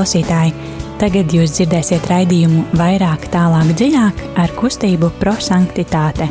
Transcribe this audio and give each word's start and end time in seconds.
klausītāji! 0.00 0.54
Tagad 0.96 1.32
jūs 1.32 1.52
dzirdēsiet 1.58 2.06
raidījumu 2.08 2.62
vairāk, 2.72 3.26
tālāk, 3.32 3.72
dziļāk 3.76 4.20
ar 4.40 4.52
kustību 4.56 5.10
prosanktitāte. 5.20 6.24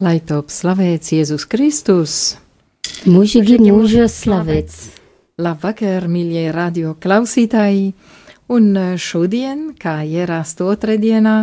Lai 0.00 0.14
top 0.24 0.48
slavēts 0.48 1.12
Jēzus 1.12 1.44
Kristus! 1.44 2.14
Mūžīgi 3.04 3.58
mūžos 3.60 4.16
slavēts! 4.22 4.78
Labvakar, 5.44 6.06
mīļie 6.08 6.46
radio 6.56 6.94
klausītāji! 6.96 7.92
Un 8.48 8.72
šodien, 8.96 9.74
kā 9.76 9.98
ierasts 10.08 10.64
otrdienā, 10.64 11.36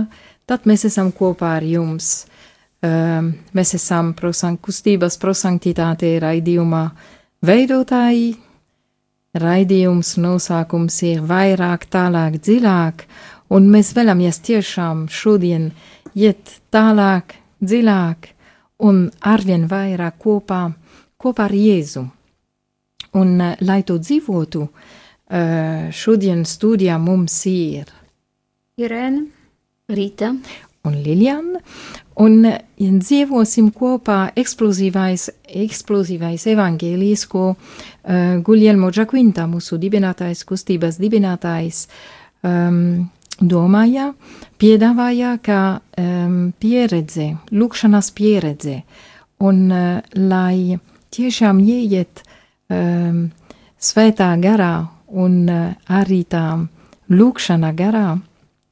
tad 0.49 0.65
mēs 0.65 0.87
esam 0.89 1.13
kopā 1.13 1.59
ar 1.59 1.69
jums. 1.69 2.25
Um, 2.85 3.31
mēs 3.57 3.73
esam 3.73 4.11
prosank, 4.13 4.59
kustības 4.67 5.15
prosanktitāte 5.17 6.11
raidījumā 6.21 6.83
veidotāji. 7.41 8.35
Raidījums 9.37 10.11
nosaukums 10.21 10.99
ir 11.09 11.23
vairāk, 11.25 11.87
tālāk, 11.89 12.37
dziļāk, 12.37 13.01
un 13.49 13.71
mēs 13.73 13.95
vēlamies 13.97 14.41
tiešām 14.45 15.07
šodien 15.09 15.71
iet 16.13 16.53
tālāk, 16.69 17.39
dziļāk 17.65 18.29
un 18.85 19.07
arvien 19.25 19.65
vairāk 19.69 20.21
kopā, 20.21 20.61
kopā 21.17 21.49
ar 21.49 21.57
Jēzu. 21.57 22.05
Un, 23.17 23.37
uh, 23.41 23.55
lai 23.65 23.81
to 23.89 23.97
dzīvotu, 23.97 24.67
uh, 24.69 25.87
šodien 25.89 26.45
studijā 26.45 27.01
mums 27.01 27.41
ir 27.49 27.89
Irēna, 28.77 29.25
Rīta 29.89 30.35
un 30.85 31.01
Liljana, 31.01 31.63
un 32.23 32.39
uh, 32.45 32.57
dzīvosim 32.77 33.71
kopā 33.75 34.31
eksplozīvais, 34.37 35.27
eksplozīvais 35.65 36.47
evaņģēlijs, 36.53 37.25
ko 37.31 37.49
uh, 37.53 37.59
Guglielmo 38.45 38.91
Giaquinta, 38.93 39.47
mūsu 39.49 39.79
dibinātājs, 39.81 40.45
kustības 40.47 40.99
dibinātājs, 41.01 41.85
um, 42.45 43.07
domāja, 43.41 44.11
piedāvāja 44.57 45.35
kā 45.45 45.61
um, 45.77 46.37
pieredze, 46.59 47.31
lūkšanas 47.53 48.11
pieredze, 48.17 48.81
un 49.45 49.67
uh, 49.69 49.99
lai 50.17 50.77
tiešām 51.13 51.61
ieiet 51.61 52.23
um, 52.73 53.27
svētā 53.77 54.31
garā 54.41 54.73
un 55.13 55.45
uh, 55.49 55.69
arī 55.93 56.23
tā 56.29 56.47
lūkšana 57.13 57.71
garā, 57.77 58.09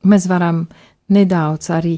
mēs 0.05 0.27
varam 0.29 0.65
nedaudz 1.13 1.69
arī 1.71 1.95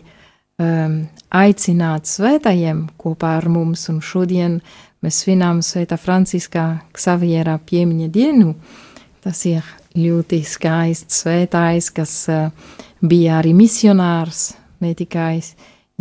um, 0.61 0.99
aicināt 1.29 2.09
svētajiem 2.09 2.87
kopā 2.99 3.37
ar 3.41 3.47
mums, 3.51 3.87
un 3.91 4.01
šodien 4.01 4.59
mēs 5.03 5.21
svinām 5.23 5.61
Svētā 5.65 5.97
Franciskā 6.01 6.67
Ksaviera 6.95 7.57
piemiņa 7.59 8.09
dienu. 8.13 8.55
Tas 9.23 9.43
ir 9.49 9.65
ļoti 9.97 10.41
skaists 10.47 11.23
svētājs, 11.23 11.91
kas 11.93 12.13
uh, 12.31 12.49
bija 13.01 13.39
arī 13.41 13.53
misionārs, 13.57 14.51
ne 14.81 14.93
tikai 14.97 15.41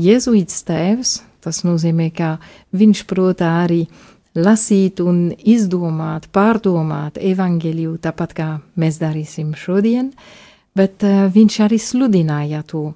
jēzuīts 0.00 0.66
tēvs. 0.68 1.20
Tas 1.46 1.62
nozīmē, 1.62 2.10
ka 2.10 2.36
viņš 2.74 3.04
prota 3.06 3.52
arī 3.62 3.84
lasīt 4.36 5.00
un 5.00 5.30
izdomāt, 5.38 6.26
pārdomāt 6.34 7.20
evaņģēliju, 7.22 7.92
tāpat 8.02 8.34
kā 8.36 8.48
mēs 8.76 8.98
darīsim 9.00 9.54
šodien, 9.56 10.10
bet 10.76 11.04
uh, 11.06 11.26
viņš 11.32 11.58
arī 11.66 11.80
sludināja 11.80 12.62
to. 12.68 12.90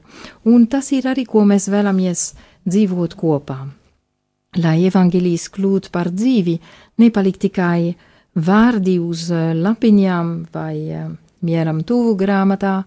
Un 0.49 0.69
tas 0.71 0.93
ir 0.97 1.09
arī, 1.11 1.27
ko 1.29 1.47
mēs 1.49 1.71
vēlamies 1.73 2.31
dzīvot 2.69 3.17
kopā. 3.19 3.59
Lai 4.61 4.79
evaņģēlijas 4.89 5.49
kļūtu 5.55 5.93
par 5.95 6.11
dzīvi, 6.11 6.57
nepalikt 6.99 7.45
tikai 7.47 7.95
vārdi 8.35 8.99
uz 8.99 9.29
lapiņām 9.31 10.33
vai 10.53 10.75
mieram 11.47 11.85
tuvu 11.87 12.17
grāmatā, 12.19 12.81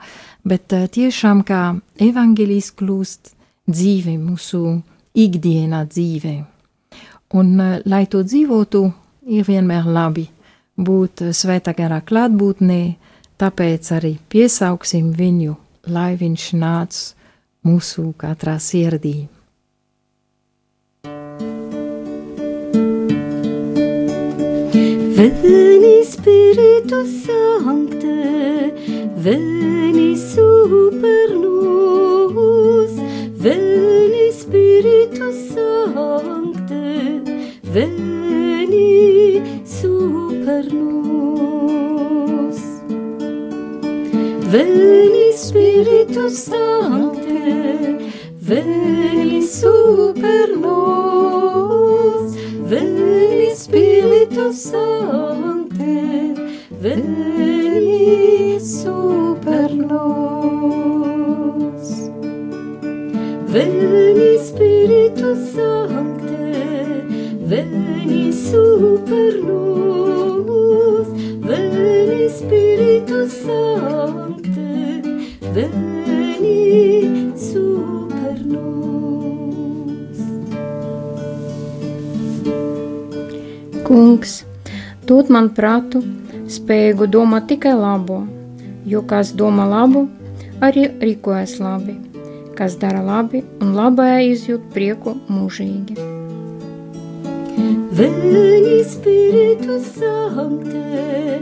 bet 0.44 0.74
tiešām 0.94 1.44
kā 1.48 1.62
evaņģēlijs 2.04 2.70
kļūst 2.80 3.32
dzīve 3.72 4.18
mūsu 4.20 4.64
ikdienā 5.14 5.86
dzīvē. 5.88 6.36
Un, 7.34 7.56
lai 7.90 8.04
to 8.12 8.22
dzīvotu, 8.28 8.84
ir 9.26 9.48
vienmēr 9.48 9.88
labi 9.88 10.28
būt 10.78 11.24
svētā 11.34 11.74
garā 11.78 12.02
klātbūtnē, 12.06 12.82
tāpēc 13.42 13.92
arī 13.96 14.16
piesauksim 14.30 15.12
viņu, 15.18 15.56
lai 15.90 16.14
viņš 16.20 16.50
nāc 16.60 17.00
mūsu 17.66 18.12
katrā 18.20 18.58
sirdī. 18.60 19.28
Veni 25.18 26.04
Spiritus 26.04 27.12
Sancte, 27.26 28.72
veni 29.26 30.10
super 30.20 31.36
nos, 31.44 32.98
veni 33.46 34.26
Spiritus 34.36 35.40
Sancte, 35.54 36.84
veni 37.72 39.42
super 39.64 40.68
nos. 40.74 42.13
Veni 44.54 45.34
Spiritus 45.34 46.46
Sancte, 46.46 47.98
veni 48.40 49.42
super 49.42 50.56
nos, 50.56 52.36
veni 52.70 53.50
Spiritus 53.56 54.70
Sancte, 54.70 56.36
veni 56.70 57.63
man 85.34 85.50
prātu, 85.58 86.02
spēju 86.56 87.08
domāt 87.10 87.50
tikai 87.50 87.74
labo, 87.78 88.24
jo 88.86 89.02
kas 89.10 89.34
domā 89.40 89.66
labu, 89.70 90.08
arī 90.62 90.88
rīkojas 91.02 91.60
labi. 91.64 91.98
Kas 92.54 92.76
dara 92.78 93.02
labi 93.02 93.42
un 93.66 93.74
labajā 93.74 94.20
izjūt 94.30 94.68
prieku 94.76 95.16
mūžīgi. 95.26 95.96
Veni 97.98 98.84
Spiritus 98.86 99.90
Sancte, 99.98 101.40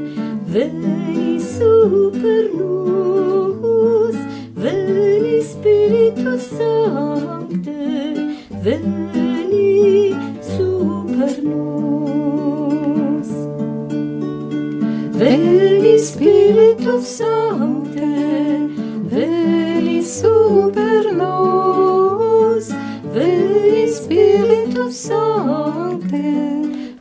veni 0.54 1.36
super 1.44 2.48
nos, 2.56 4.16
veni 4.56 5.36
Spiritus 5.52 6.48
Sancte, 6.56 7.78
veni 8.64 10.16
super 10.56 11.38
nos. 11.44 11.81
Spiritus 16.02 17.18
Sancte, 17.18 18.08
veni 19.12 20.02
super 20.02 21.14
nos, 21.14 22.72
veni 23.14 23.86
Spiritus 23.94 24.96
Sancte, 24.96 26.32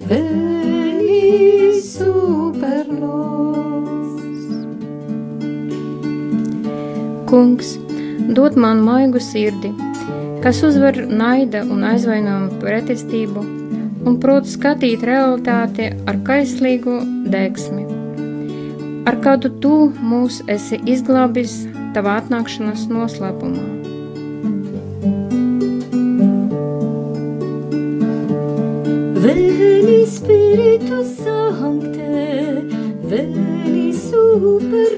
veni 0.05 1.81
super 1.81 2.85
nos. 2.93 4.21
Kungs, 7.25 7.79
dod 8.29 8.57
man 8.57 8.85
maigu 8.85 9.21
sirdi, 9.21 9.73
kas 10.45 10.61
uzvar 10.61 11.07
naida 11.09 11.65
un 11.65 11.89
aizvainojumu 11.89 12.61
pretestību 12.61 13.49
un 14.05 14.21
prot 14.21 14.45
skatīt 14.45 15.09
realitāti 15.09 15.89
ar 16.05 16.21
kaislīgu 16.29 17.01
deksmi. 17.33 17.80
Ar 19.09 19.17
kādu 19.25 19.49
tu 19.63 19.75
mūs 19.97 20.41
esi 20.51 20.77
izglābis 20.93 21.63
tavā 21.95 22.19
atnākšanas 22.21 22.85
noslēpumā. 22.93 23.65
Veni 29.21 29.99
Spiritus 30.09 31.17
Sancte, 31.25 32.65
veni 33.13 33.89
super 33.97 34.90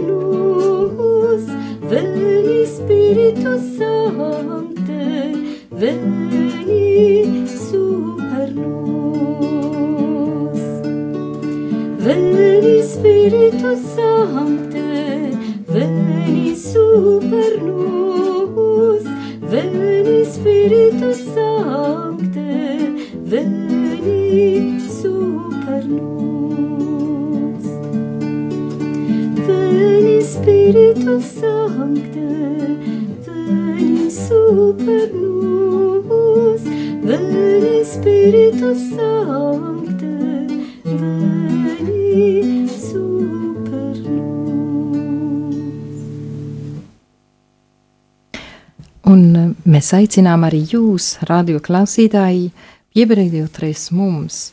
veni 23.32 24.80
super 25.00 25.84
nos. 25.88 27.64
Veni 29.46 30.22
Spiritus 30.22 31.24
Sancte, 31.40 32.28
veni 33.26 34.10
super 34.10 35.08
nos. 35.14 36.62
Veni 37.08 37.84
Spiritus 37.84 38.80
Sancte, 38.96 40.14
veni 40.84 42.68
super 42.68 43.96
nos. 43.96 44.92
Un 49.08 49.36
eh, 49.36 49.48
mēs 49.64 49.88
aicinām 49.96 50.44
arī 50.44 50.60
jūs, 50.74 51.16
radio 51.32 51.64
klausītāji, 51.64 52.52
piebrīdoties 52.92 53.90
mums. 53.96 54.52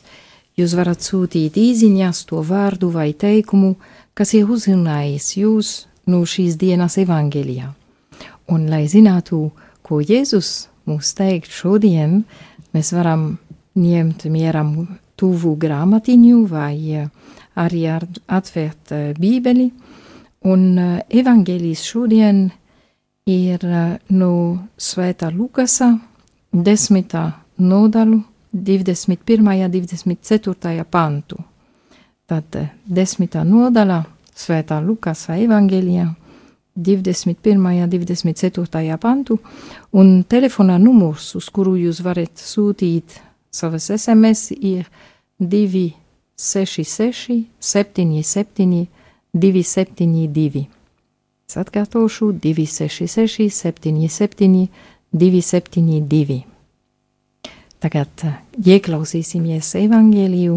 Jūs 0.58 0.74
varat 0.76 1.04
sūtīt 1.04 1.56
īsiņās 1.60 2.24
to 2.28 2.42
vārdu 2.44 2.90
vai 2.92 3.12
teikumu, 3.12 3.76
kas 4.14 4.34
ir 4.36 4.50
uzrunājis 4.50 5.36
jūs 5.40 5.74
no 6.10 6.24
šīs 6.26 6.58
dienas 6.60 6.98
evangelijā. 7.00 7.70
Un, 8.50 8.66
lai 8.68 8.84
zinātu, 8.90 9.50
ko 9.86 10.00
Jēzus 10.02 10.68
mums 10.88 11.14
teikt 11.16 11.52
šodien, 11.54 12.24
mēs 12.74 12.90
varam 12.96 13.38
ņemt 13.78 14.26
mieram 14.32 14.74
tuvu 15.20 15.54
grāmatiņu 15.60 16.40
vai 16.50 16.74
eh, 16.96 17.08
arī 17.60 17.84
ar, 17.92 18.06
atvērt 18.26 18.94
eh, 18.96 19.10
bībeli. 19.18 19.68
Un 20.50 20.64
eh, 20.78 20.96
evangelijas 21.20 21.84
šodien 21.86 22.48
ir 23.30 23.66
no 24.10 24.32
Svētā 24.80 25.28
Lukasa, 25.30 25.92
desmitā 26.50 27.26
nodaļu, 27.60 28.22
21. 28.52 29.64
un 29.64 29.70
24. 29.70 30.84
pantu. 30.90 31.36
Tad 32.26 32.56
eh, 32.56 32.68
desmitā 32.86 33.44
nodaļa 33.44 34.04
Svētā 34.40 34.80
Lukasa 34.80 35.36
evangelijā, 35.36 36.14
21. 36.74 37.58
un 37.58 37.88
24. 37.90 38.98
pantu, 38.98 39.38
un 39.92 40.24
telefona 40.24 40.78
numurs, 40.78 41.34
uz 41.36 41.48
kuru 41.52 41.76
jūs 41.76 42.00
varat 42.02 42.30
sūtīt 42.40 43.20
savas 43.52 43.90
SMS, 43.90 44.50
ir 44.56 44.88
266 45.38 47.44
77 47.60 48.86
272. 49.32 50.66
Es 51.50 51.56
atkārtošu 51.58 52.32
266, 52.42 53.50
77, 53.50 54.68
272. 55.12 56.44
Tagad 57.80 58.24
ieklausīsimies 58.60 59.72
evaņģēliju 59.80 60.56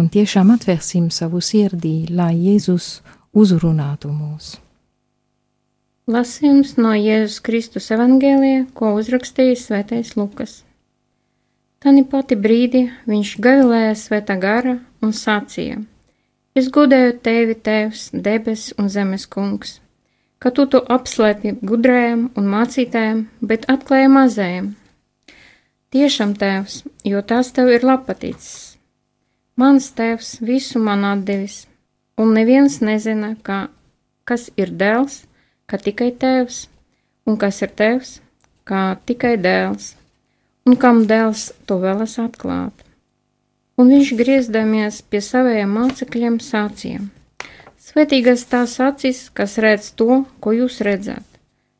un 0.00 0.06
tiešām 0.08 0.54
atvērsim 0.54 1.10
savu 1.12 1.42
sirdī, 1.44 2.06
lai 2.08 2.32
Jēzus 2.40 3.02
uzrunātu 3.36 4.08
mūs. 4.08 4.54
Lasījums 6.08 6.74
no 6.76 6.92
Jēzus 6.96 7.42
Kristus 7.44 7.90
evangēlija, 7.92 8.66
ko 8.76 8.94
uzrakstījis 8.96 9.66
Svētais 9.68 10.14
Lukas. 10.16 10.62
Tani 11.84 12.04
pati 12.08 12.36
brīdi 12.36 12.86
viņš 13.08 13.34
gavilēja 13.44 13.94
svētā 14.00 14.36
gara 14.40 14.78
un 15.04 15.12
sacīja: 15.12 15.82
Es 16.56 16.70
godēju 16.72 17.18
tevi, 17.24 17.56
Tēvs, 17.56 18.06
debes 18.12 18.70
un 18.78 18.88
zemes 18.88 19.26
kungs, 19.28 19.80
ka 20.40 20.52
tu 20.54 20.64
to 20.64 20.80
apslēpi 20.96 21.58
gudrajam 21.60 22.30
un 22.36 22.48
mācītājam, 22.52 23.26
bet 23.40 23.68
atklāja 23.68 24.08
mazajam. 24.12 24.72
Tiešām, 25.94 26.32
Tēvs, 26.34 26.80
jo 27.06 27.20
tās 27.22 27.52
tev 27.54 27.68
ir 27.70 27.84
lapaticis. 27.86 28.74
Mans 29.54 29.92
Tēvs 29.94 30.40
visu 30.42 30.80
man 30.82 31.04
atdevis, 31.06 31.68
un 32.18 32.32
neviens 32.34 32.80
nezina, 32.82 33.36
kā, 33.46 33.68
kas 34.26 34.48
ir 34.58 34.72
dēls, 34.74 35.20
kā 35.70 35.78
tikai 35.78 36.10
Tēvs, 36.18 36.64
un 37.30 37.38
kas 37.38 37.62
ir 37.62 37.70
Tēvs, 37.78 38.16
kā 38.66 38.82
tikai 39.06 39.36
dēls, 39.38 39.92
un 40.66 40.74
kam 40.82 41.04
dēls 41.06 41.52
to 41.70 41.78
vēlas 41.86 42.18
atklāt. 42.18 42.74
Un 43.78 43.94
viņš 43.94 44.14
griezdamies 44.18 44.98
pie 45.06 45.22
saviem 45.22 45.78
mācekļiem 45.78 46.42
sācīja: 46.42 47.06
Svētīgas 47.78 48.48
tās 48.50 48.80
acis, 48.82 49.28
kas 49.30 49.60
redz 49.62 49.92
to, 49.94 50.24
ko 50.42 50.58
jūs 50.58 50.82
redzat, 50.82 51.26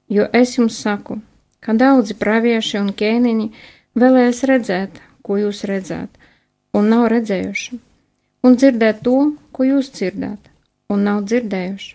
jo 0.06 0.30
es 0.30 0.54
jums 0.54 0.78
saku, 0.86 1.18
ka 1.58 1.74
daudzi 1.74 2.14
pravieši 2.14 2.78
un 2.78 2.94
ķēniņi 2.94 3.50
vēlēs 3.98 4.42
redzēt, 4.50 5.00
ko 5.24 5.38
jūs 5.40 5.64
redzat, 5.70 6.10
un 6.76 6.90
nav 6.92 7.06
redzējuši, 7.12 7.78
un 8.44 8.58
dzirdēt 8.58 9.02
to, 9.06 9.18
ko 9.54 9.68
jūs 9.68 9.92
dzirdat, 9.94 10.50
un 10.92 11.06
nav 11.06 11.24
dzirdējuši. 11.28 11.94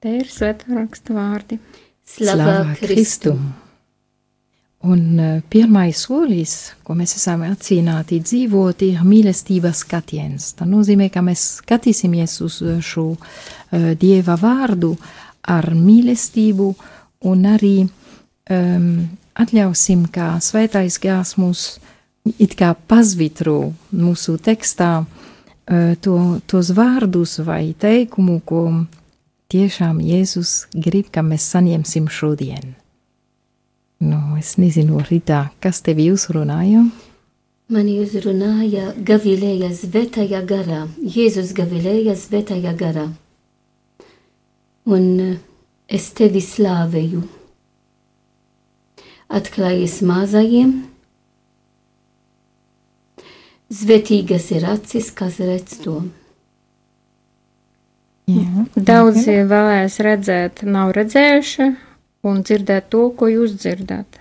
Te 0.00 0.12
ir 0.16 0.28
svētā 0.32 0.72
raksta 0.72 1.12
vārdi. 1.12 1.58
Slava 2.08 2.74
Kristum! 2.78 3.42
Un 4.80 5.18
eh, 5.20 5.42
pirmais 5.52 5.98
solis, 6.06 6.54
ko 6.80 6.94
mēs 6.96 7.12
esam 7.18 7.42
aicināti 7.44 8.22
dzīvot, 8.24 8.80
ir 8.86 9.02
mīlestības 9.04 9.82
skatiens. 9.84 10.54
Tas 10.56 10.68
nozīmē, 10.68 11.10
ka 11.12 11.20
mēs 11.20 11.42
skatīsimies 11.58 12.38
uz 12.46 12.56
šo 12.80 13.04
uh, 13.12 13.90
dieva 14.00 14.38
vārdu 14.40 14.94
ar 15.52 15.68
mīlestību 15.76 16.70
un 17.28 17.44
arī 17.52 17.74
um, 18.50 19.08
atļausim, 19.38 20.06
kā 20.12 20.34
svētais 20.44 20.98
gās 21.02 21.36
mūs 21.40 21.78
it 22.38 22.56
kā 22.58 22.74
pazvitro 22.74 23.72
mūsu 23.96 24.36
tekstā 24.42 24.90
uh, 25.02 25.94
to, 26.02 26.16
tos 26.46 26.72
vārdus 26.76 27.38
vai 27.46 27.72
teikumu, 27.72 28.40
ko 28.44 28.64
tiešām 29.50 30.00
Jēzus 30.04 30.66
grib, 30.74 31.10
ka 31.10 31.24
mēs 31.26 31.48
saņemsim 31.54 32.10
šodien. 32.12 32.74
Nu, 34.00 34.20
es 34.40 34.54
nezinu, 34.56 35.02
Rītā, 35.04 35.50
kas 35.60 35.82
tevi 35.84 36.08
uzrunāja? 36.12 36.86
Mani 37.70 37.98
uzrunāja 38.02 38.94
Gavilēja 39.06 39.68
svētajā 39.76 40.40
garā, 40.48 40.86
Jēzus 40.98 41.52
Gavilēja 41.54 42.16
svētajā 42.18 42.72
garā. 42.78 43.10
Un 44.90 45.04
eh, 45.20 45.36
es 45.86 46.08
tevi 46.16 46.40
slāvēju. 46.42 47.39
Atklājies 49.30 50.00
mazajiem, 50.02 50.72
svētīgas 53.70 54.48
ir 54.56 54.66
acis, 54.72 55.12
kas 55.14 55.38
redz 55.38 55.78
to. 55.84 56.00
Jā, 58.30 58.64
Daudzi 58.74 59.36
vēlēs 59.50 60.00
redzēt, 60.02 60.64
nav 60.66 60.92
redzējuši, 60.98 61.68
un 62.26 62.42
dzirdēt 62.46 62.90
to, 62.92 63.06
ko 63.14 63.30
jūs 63.30 63.54
dzirdat. 63.58 64.18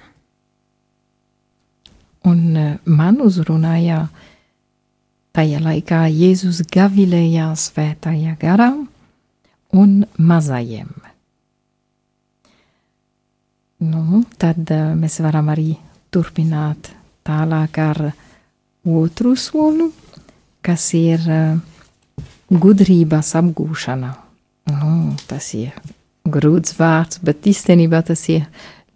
Un 2.30 2.40
eh, 2.58 2.72
man 2.86 3.20
uzrunāja 3.26 4.06
tajā 5.36 5.62
laikā 5.64 6.06
Jēzus 6.12 6.64
gavilējā 6.74 7.50
svētajā 7.58 8.36
garā 8.42 8.74
un 9.74 10.02
mazajiem. 10.18 11.09
Nu, 13.80 14.26
tad 14.36 14.68
eh, 14.76 14.92
mēs 15.00 15.22
varam 15.24 15.48
arī 15.54 15.78
turpināt 16.12 16.90
tālāk 17.24 17.78
ar 17.80 18.02
otru 18.84 19.38
solu, 19.40 19.88
kas 20.60 20.90
ir 21.00 21.24
eh, 21.24 22.26
gudrības 22.52 23.32
apgūšana. 23.40 24.10
Nu, 24.74 25.16
tas 25.32 25.54
ir 25.56 25.72
grūts 26.28 26.76
vārds, 26.76 27.22
bet 27.24 27.48
īstenībā 27.48 28.04
tas 28.04 28.26
ir 28.28 28.50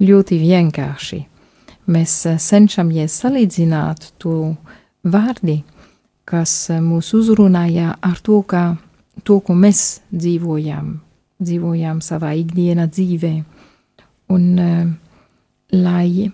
ļoti 0.03 0.41
vienkārši. 0.43 1.21
Mēs 1.87 2.17
eh, 2.27 2.35
cenšamies 2.35 3.15
salīdzināt 3.23 4.11
to 4.19 4.57
vārdi, 5.07 5.61
kas 6.27 6.67
mūs 6.83 7.15
uzrunāja 7.15 7.95
ar 8.03 8.19
to, 8.19 8.43
kā, 8.43 8.73
to, 9.23 9.39
ko 9.39 9.55
mēs 9.55 10.01
dzīvojam, 10.11 10.97
dzīvojam 11.39 12.03
savā 12.03 12.35
ikdienā 12.43 12.91
dzīvē 12.91 13.37
un 14.32 14.46
uh, 14.60 14.92
lai 15.74 16.30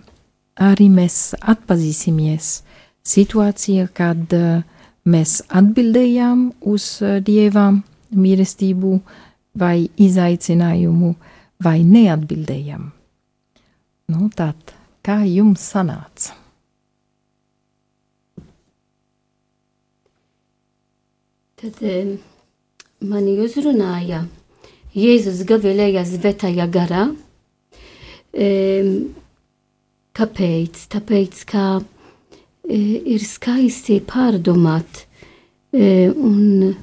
arī 0.60 0.88
mēs 0.92 1.34
atpazīsimies 1.40 2.50
situācijā, 3.06 3.88
kad 3.96 4.36
uh, 4.36 4.62
mēs 5.08 5.40
atbildējām 5.48 6.50
uz 6.68 6.86
eh, 7.02 7.16
uh, 7.16 7.24
dievām 7.24 7.82
mīlestību 8.10 8.98
vai 9.60 9.88
izaicinājumu, 9.98 11.14
vai 11.64 11.80
neatbildējām. 11.86 12.90
Nu, 14.10 14.28
tad, 14.34 14.74
kā 15.06 15.20
jums 15.26 15.64
sanāca? 15.72 16.34
Tad 21.60 21.82
e, 21.84 21.96
mani 23.04 23.34
uzrunāja 23.44 24.22
Jēzus 24.96 25.42
Gavilējas 25.46 26.14
Vetajā 26.22 26.64
garā, 26.72 27.10
Kāpēc? 30.20 30.84
Tāpēc, 30.92 31.44
ka 31.50 31.64
uh, 31.80 31.84
ir 32.70 33.22
skaisti 33.24 34.00
pārdomāt 34.06 35.04
uh, 35.04 36.10
un 36.14 36.74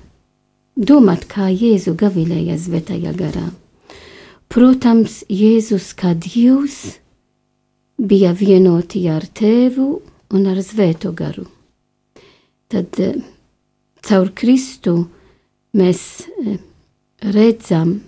domāt, 0.76 1.28
kā 1.32 1.48
Jēzu 1.52 1.96
Gavilēja 2.00 2.58
Zvetajā 2.60 3.14
garā. 3.18 3.48
Protams, 4.48 5.22
Jēzus 5.30 5.92
kā 5.98 6.14
Dievs 6.16 6.98
bija 7.98 8.34
vienoti 8.38 9.04
ar 9.12 9.28
tēvu 9.28 9.88
un 10.34 10.50
ar 10.52 10.60
svēto 10.64 11.14
garu. 11.16 11.48
Tad 12.72 13.00
uh, 13.04 13.16
caur 14.04 14.32
Kristu 14.36 14.98
mēs 15.78 16.02
redzam 17.22 18.00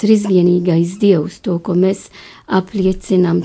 trīsvienīgais 0.00 0.98
Dievs, 1.00 1.40
to, 1.44 1.58
ko 1.62 1.76
mēs 1.78 2.08
apliecinām 2.48 3.42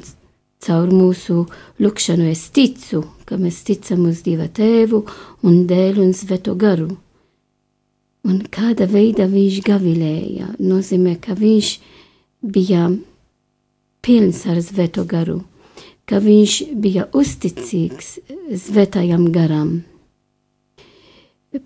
caur 0.65 0.91
mūsu 0.91 1.45
lūkšanu. 1.81 2.29
Es 2.31 2.47
ticu, 2.55 3.03
ka 3.27 3.38
mēs 3.41 3.63
ticam 3.67 4.05
uz 4.09 4.24
Dieva 4.25 4.47
tēvu 4.47 5.03
un 5.45 5.65
dēlu 5.69 6.05
un 6.05 6.13
sveto 6.17 6.55
garu. 6.59 6.93
Un 8.25 8.39
kāda 8.50 8.88
veida 8.89 9.27
viņš 9.29 9.59
gavilēja, 9.67 10.55
nozīmē, 10.57 11.19
ka 11.21 11.35
viņš 11.38 11.75
bija 12.41 12.88
pilns 14.05 14.39
ar 14.50 14.62
sveto 14.65 15.05
garu, 15.05 15.43
ka 16.09 16.17
viņš 16.21 16.55
bija 16.81 17.05
uzticīgs 17.13 18.15
svētajam 18.65 19.27
garam. 19.33 19.83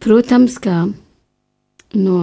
Protams, 0.04 0.60
ka 0.60 0.84
no 1.96 2.18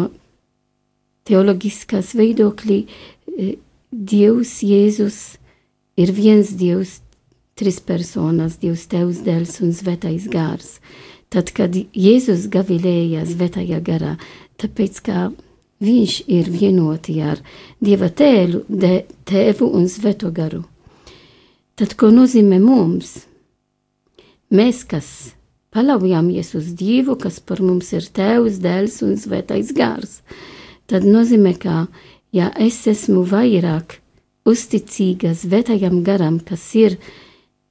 teoloģiskās 1.27 2.15
viedokļa 2.19 2.79
e, 2.83 3.57
Dievs, 3.91 4.61
Jēzus 4.67 5.19
ir 5.97 6.13
viens 6.13 6.53
Dievs, 6.59 7.01
trīs 7.57 7.81
personas, 7.81 8.59
Dievs, 8.63 8.87
Tevs, 8.91 9.23
Dēls 9.25 9.61
un 9.65 9.73
Svētais 9.77 10.29
gars. 10.33 10.77
Tad, 11.33 11.51
kad 11.57 11.75
Jēzus 11.75 12.47
gavilēja 12.53 13.25
Svētajā 13.27 13.81
garā, 13.85 14.15
tāpēc, 14.61 15.01
ka 15.07 15.31
viņš 15.83 16.19
ir 16.33 16.51
vienoti 16.53 17.19
ar 17.25 17.43
Dieva 17.83 18.09
tēlu, 18.09 18.65
de, 18.69 19.05
tēvu 19.29 19.71
un 19.77 19.89
Svēto 19.91 20.31
garu. 20.35 20.63
Tad, 21.77 21.97
ko 21.99 22.09
nozīmē 22.15 22.61
mums? 22.63 23.19
Mēs, 24.55 24.85
kas 24.89 25.09
paļaujamies 25.75 26.55
uz 26.57 26.71
Dievu, 26.79 27.19
kas 27.21 27.41
par 27.45 27.61
mums 27.65 27.91
ir 27.97 28.07
Tēvs, 28.17 28.61
Dēls 28.63 29.03
un 29.05 29.19
Svētais 29.21 29.75
Gars. 29.77 30.21
Tad 30.87 31.07
nozīmē, 31.07 31.57
ka, 31.59 31.87
ja 32.33 32.51
es 32.63 32.79
esmu 32.87 33.25
vairāk 33.27 33.99
uzticīga 34.47 35.35
Svētajam 35.35 36.03
garam, 36.07 36.39
kas 36.39 36.63
ir 36.79 36.99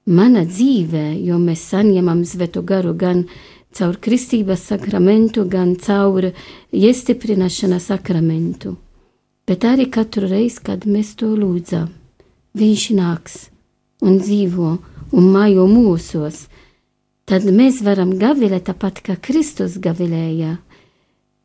mana 0.06 0.44
dzīvē, 0.46 1.06
jo 1.24 1.40
mēs 1.40 1.64
saņemam 1.72 2.26
Svēto 2.28 2.64
garu 2.64 2.94
gan 2.94 3.26
caur 3.76 3.96
kristības 4.00 4.68
sakramentu, 4.72 5.46
gan 5.48 5.76
caur 5.80 6.32
iestiprināšanas 6.72 7.92
sakramentu. 7.92 8.76
Bet 9.46 9.64
arī 9.68 9.88
katru 9.92 10.28
reizi, 10.28 10.62
kad 10.66 10.88
mēs 10.90 11.14
to 11.20 11.30
lūdzam, 11.38 11.92
viņš 12.58 12.86
nāks 12.98 13.40
un 14.02 14.20
dzīvo 14.20 14.76
un 15.16 15.32
mājo 15.32 15.68
mūsos 15.70 16.46
tad 17.30 17.46
mēs 17.50 17.82
varam 17.86 18.16
gavilēt 18.22 18.70
tāpat 18.70 19.02
kā 19.06 19.18
Kristus 19.22 19.80
gavilēja. 19.82 20.56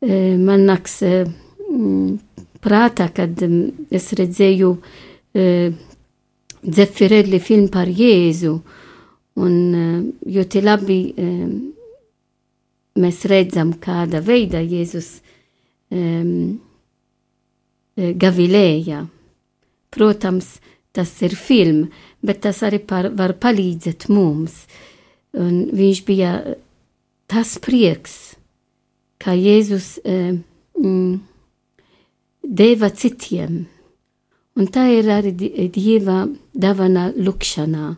E, 0.01 0.37
man 0.37 0.65
nāks 0.69 1.01
e, 1.05 1.13
prātā, 2.61 3.07
kad 3.15 3.43
es 3.91 4.09
redzēju 4.17 4.71
Dzefirelli 6.61 7.39
e, 7.39 7.43
filmu 7.43 7.69
par 7.73 7.89
Jēzu, 7.89 8.53
un 9.41 9.53
ļoti 10.27 10.61
labi 10.61 10.99
mēs 12.99 13.21
redzam, 13.31 13.71
kāda 13.79 14.19
veida 14.25 14.59
Jēzus 14.59 15.13
gavilēja. 17.95 19.05
Protams, 19.91 20.59
tas 20.91 21.11
ir 21.23 21.35
film, 21.35 21.85
bet 22.23 22.43
tas 22.45 22.61
arī 22.67 22.81
par, 22.83 23.09
var 23.15 23.33
palīdzēt 23.39 24.07
mums. 24.11 24.65
Un 25.39 25.71
viņš 25.75 26.03
bija 26.07 26.31
tas 27.31 27.55
prieks, 27.63 28.15
kā 29.21 29.35
Jēzus 29.37 29.93
eh, 30.03 30.33
mm, 30.75 31.13
deva 32.43 32.89
citiem. 32.89 33.65
Un 34.59 34.67
tā 34.67 34.87
ir 34.91 35.07
arī 35.09 35.31
Dieva 35.71 36.25
dāvana 36.53 37.11
lūkšanā. 37.15 37.93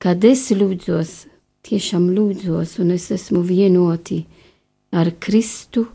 Kad 0.00 0.24
es 0.24 0.50
lūdzos, 0.52 1.12
tiešām 1.64 2.10
lūdzos, 2.16 2.78
un 2.80 2.92
es 2.96 3.10
esmu 3.12 3.40
vienoti 3.44 4.20
ar 4.92 5.12
Kristu, 5.20 5.86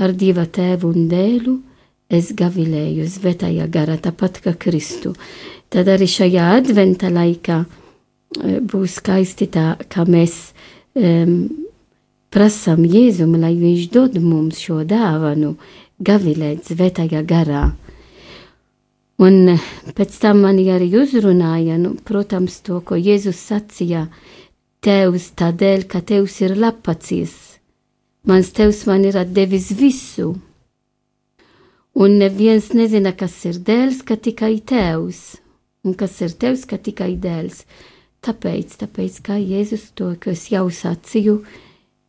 ar 0.00 0.14
Dieva 0.16 0.46
tēvu 0.46 0.92
un 0.94 1.08
dēlu, 1.10 1.58
es 2.10 2.32
gavilēju 2.36 3.06
svētajā 3.08 3.68
garā, 3.70 3.98
tāpat 4.00 4.40
kā 4.44 4.56
Kristu. 4.58 5.14
Tad 5.70 5.88
arī 5.92 6.08
šajā 6.10 6.48
adventa 6.56 7.10
laikā 7.12 7.60
būs 8.70 8.98
skaisti 8.98 9.50
tā, 9.50 9.74
kā 9.90 10.04
mēs 10.08 10.52
um, 10.98 11.50
prasām 12.30 12.84
Jēzum, 12.86 13.36
lai 13.42 13.54
viņš 13.58 13.86
dod 13.94 14.18
mums 14.22 14.60
šo 14.62 14.82
dāvanu, 14.88 15.56
gavilēt 16.00 16.70
svētajā 16.70 17.22
garā. 17.28 17.70
Un 19.20 19.52
pēc 19.96 20.16
tam 20.22 20.44
man 20.46 20.58
arī 20.72 20.88
uzrunāja, 20.96 21.76
nu, 21.76 21.94
protams, 22.08 22.60
to, 22.64 22.80
ko 22.80 22.96
Jēzus 22.96 23.40
sacīja, 23.50 24.06
Tevs 24.80 25.26
tādēļ, 25.36 25.84
ka 25.92 26.00
Tevs 26.00 26.38
ir 26.40 26.54
lapacies. 26.56 27.34
Mans 28.24 28.48
Tevs 28.56 28.86
man 28.88 29.04
ir 29.04 29.18
devis 29.28 29.68
visu. 29.76 30.32
Un 31.92 32.16
neviens 32.16 32.70
nezina, 32.72 33.12
kas 33.12 33.36
ir 33.44 33.60
dēls, 33.60 34.00
ka 34.08 34.16
tikai 34.16 34.54
Tevs. 34.64 35.36
Un 35.84 35.92
kas 36.00 36.16
ir 36.24 36.32
Tevs, 36.32 36.64
ka 36.64 36.80
tikai 36.80 37.12
dēls. 37.20 37.66
Tāpēc, 38.24 38.80
tāpēc 38.80 39.20
kā 39.24 39.36
Jēzus 39.36 39.90
to, 39.96 40.14
kas 40.20 40.48
jau 40.52 40.66
sacīju, 40.72 41.42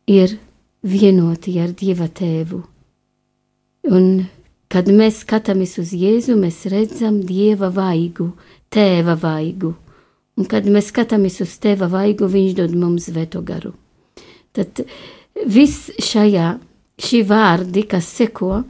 ir 0.08 0.38
vienoti 0.80 1.60
ar 1.60 1.76
Dieva 1.76 2.08
tēvu. 2.08 2.71
Un, 3.90 4.26
kad 4.70 4.86
mēs 4.92 5.22
skatāmies 5.24 5.74
uz 5.82 5.90
Jēzu, 5.96 6.36
mēs 6.38 6.62
redzam 6.70 7.20
Dieva 7.26 7.72
vaigu, 7.74 8.30
tēva 8.70 9.16
vaigu. 9.18 9.72
Un, 10.38 10.46
kad 10.48 10.68
mēs 10.70 10.92
skatāmies 10.92 11.40
uz 11.42 11.56
tēva 11.60 11.90
vaigu, 11.92 12.28
viņš 12.30 12.54
dod 12.60 12.76
mums 12.78 13.08
svēto 13.10 13.42
garu. 13.44 13.74
Tad 14.54 14.84
viss 15.48 15.90
šajā, 15.98 16.54
šī 17.02 17.22
vārdi, 17.26 17.84
kas 17.88 18.06
seko, 18.06 18.62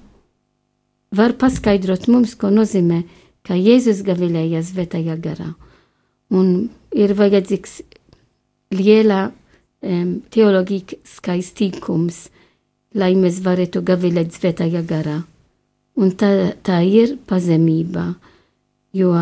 var 1.13 1.37
paskaidrot 1.39 2.09
mums, 2.09 2.35
ko 2.39 2.51
nozīmē, 2.51 3.03
ka 3.45 3.59
Jēzus 3.59 4.03
gavilēja 4.07 4.63
svētajā 4.65 5.19
garā. 5.21 5.53
Un 6.33 6.71
ir 6.97 7.13
vajadzīgs 7.19 7.83
liela 8.73 9.27
um, 9.29 10.23
teoloģiskais 10.33 11.51
tīkums, 11.59 12.25
lai 12.99 13.15
mēs 13.19 13.41
varētu 13.45 13.83
gavilēt 13.87 14.35
svētajā 14.37 14.83
garā. 14.89 15.23
Un 15.97 16.13
tā, 16.17 16.53
tā 16.65 16.81
ir 16.89 17.17
pazemība, 17.29 18.15
jo 18.97 19.13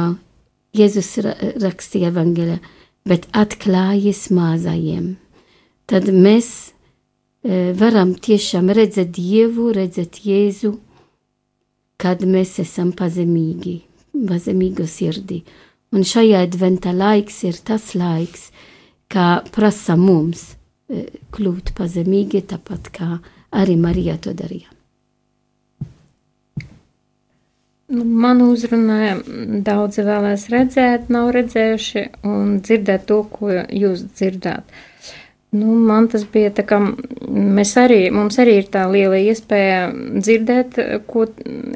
Jēzus 0.76 1.16
rakstīja 1.58 2.12
evangelē, 2.12 2.60
bet 3.06 3.26
atklājas 3.34 4.28
mazajiem. 4.34 5.16
Tad 5.90 6.06
mēs 6.14 6.70
e, 7.42 7.72
varam 7.74 8.14
tiešām 8.14 8.70
redzēt 8.76 9.10
Dievu, 9.16 9.72
redzēt 9.74 10.20
Jēzu, 10.22 10.76
kad 12.00 12.22
mēs 12.22 12.60
esam 12.62 12.92
pazemīgi, 12.96 13.80
pazemīgu 14.14 14.86
sirdī. 14.86 15.42
Un 15.90 16.06
šajā 16.06 16.44
adventa 16.46 16.94
laiks 16.94 17.42
ir 17.48 17.58
tas 17.66 17.90
laiks, 17.98 18.52
kā 19.10 19.42
prasa 19.50 19.98
mums 19.98 20.52
e, 20.86 21.08
kļūt 21.34 21.74
pazemīgi, 21.74 22.44
tāpat 22.54 22.92
kā 22.94 23.10
arī 23.50 23.76
Marija 23.80 24.18
to 24.22 24.34
darīja. 24.36 24.70
Nu, 27.90 28.04
man 28.06 28.38
uzrunāja, 28.44 29.16
daudzi 29.66 30.04
vēlēs 30.06 30.44
redzēt, 30.52 31.08
nav 31.10 31.32
redzējuši 31.34 32.04
un 32.30 32.60
dzirdēt 32.62 33.08
to, 33.08 33.24
ko 33.32 33.50
jūs 33.50 34.04
dzirdāt. 34.14 34.68
Nu, 35.50 35.72
man 35.74 36.06
tas 36.12 36.22
bija 36.30 36.52
tā, 36.54 36.62
ka 36.62 36.78
mēs 36.78 37.72
arī, 37.82 38.04
mums 38.14 38.38
arī 38.38 38.60
ir 38.60 38.68
tā 38.70 38.84
liela 38.86 39.18
iespēja 39.18 39.88
dzirdēt, 39.96 40.78
ko 41.10 41.26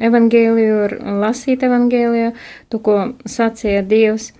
evangēliju 0.07 1.17
lasīt 1.19 1.67
evangēliju, 1.67 2.31
to, 2.71 2.79
ko 2.79 2.95
sacīja 3.27 3.83
Dievs. 3.83 4.31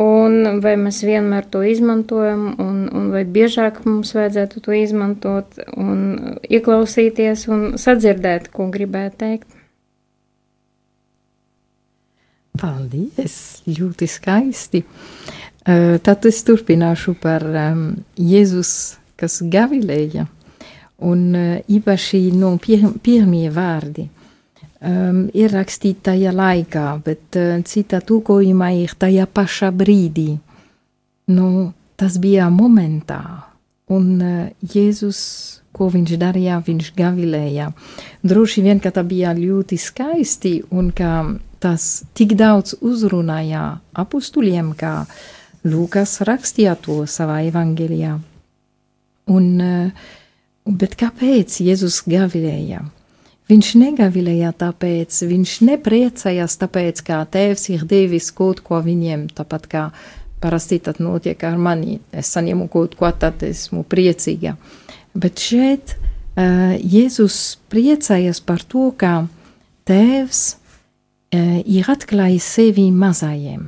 Un 0.00 0.60
vai 0.64 0.76
mēs 0.80 1.02
vienmēr 1.04 1.44
to 1.52 1.60
izmantojam, 1.66 2.54
un, 2.62 2.76
un 2.96 3.08
vai 3.12 3.24
biežāk 3.28 3.82
mums 3.84 4.14
vajadzētu 4.16 4.62
to 4.64 4.72
izmantot, 4.76 5.58
un 5.76 6.38
ieklausīties 6.48 7.44
un 7.52 7.64
sadzirdēt, 7.80 8.48
ko 8.54 8.70
gribētu 8.72 9.18
teikt. 9.20 9.58
Paldies! 12.60 13.34
Ļoti 13.68 14.08
skaisti. 14.08 14.82
Uh, 15.60 15.98
tad 16.04 16.24
es 16.28 16.40
turpināšu 16.48 17.14
par 17.20 17.44
um, 17.44 17.84
Jēzus, 18.16 18.72
kas 19.20 19.42
gavilēja, 19.52 20.24
un 21.04 21.26
uh, 21.36 21.52
īpaši 21.68 22.22
no 22.40 22.54
pir 22.62 22.88
pirmie 23.04 23.50
vārdi 23.52 24.08
um, 24.80 25.24
ir 25.36 25.52
rakstīti 25.54 26.06
tajā 26.10 26.32
laikā, 26.34 26.86
bet 27.04 27.38
uh, 27.38 27.60
cita 27.66 28.00
tūkojumā 28.04 28.72
ir 28.80 28.94
tajā 28.98 29.26
pašā 29.28 29.70
brīdī. 29.74 30.34
Nu, 31.30 31.70
tas 32.00 32.18
bija 32.22 32.48
momentā, 32.52 33.22
un 33.92 34.06
uh, 34.18 34.46
Jēzus, 34.60 35.20
ko 35.76 35.90
viņš 35.92 36.16
darīja, 36.18 36.58
viņš 36.66 36.92
gavilēja. 36.96 37.70
Droši 38.26 38.64
vien, 38.64 38.80
ka 38.82 38.90
tā 38.94 39.04
bija 39.06 39.34
ļoti 39.36 39.78
skaisti, 39.78 40.56
un 40.74 40.90
ka 40.96 41.12
tas 41.62 42.02
tik 42.16 42.34
daudz 42.40 42.78
uzrunāja 42.80 43.76
apustuliem, 43.92 44.72
kā 44.78 45.04
Lūkas 45.60 46.22
rakstīja 46.24 46.72
to 46.80 47.02
savā 47.04 47.42
evangelijā. 47.44 48.14
Un, 49.30 49.50
uh, 49.60 50.08
bet 50.64 50.96
kāpēc 50.98 51.60
Jēzus 51.60 52.00
gavilēja? 52.08 52.80
Viņš 53.50 53.68
negavilēja 53.80 54.52
tāpēc, 54.54 55.16
viņš 55.26 55.52
nepriecājās 55.66 56.54
tāpēc, 56.60 57.00
kā 57.02 57.18
tēvs 57.26 57.64
ir 57.74 57.82
devis 57.88 58.28
kaut 58.36 58.60
ko 58.62 58.78
viņiem, 58.84 59.24
tāpat 59.34 59.66
kā 59.70 59.82
parasti 60.40 60.78
tad 60.78 61.00
notiek 61.02 61.42
ar 61.48 61.58
mani. 61.58 61.98
Es 62.14 62.30
saņemu 62.36 62.68
kaut 62.70 62.94
ko, 62.98 63.10
tad 63.10 63.42
esmu 63.42 63.82
priecīga. 63.90 64.54
Bet 65.18 65.42
šeit 65.42 65.96
uh, 65.96 66.78
Jēzus 66.78 67.58
priecājas 67.72 68.38
par 68.44 68.62
to, 68.62 68.92
ka 68.94 69.24
tēvs 69.90 70.44
uh, 70.54 71.58
ir 71.66 71.90
atklājis 71.90 72.46
sevi 72.54 72.86
mazajiem. 72.94 73.66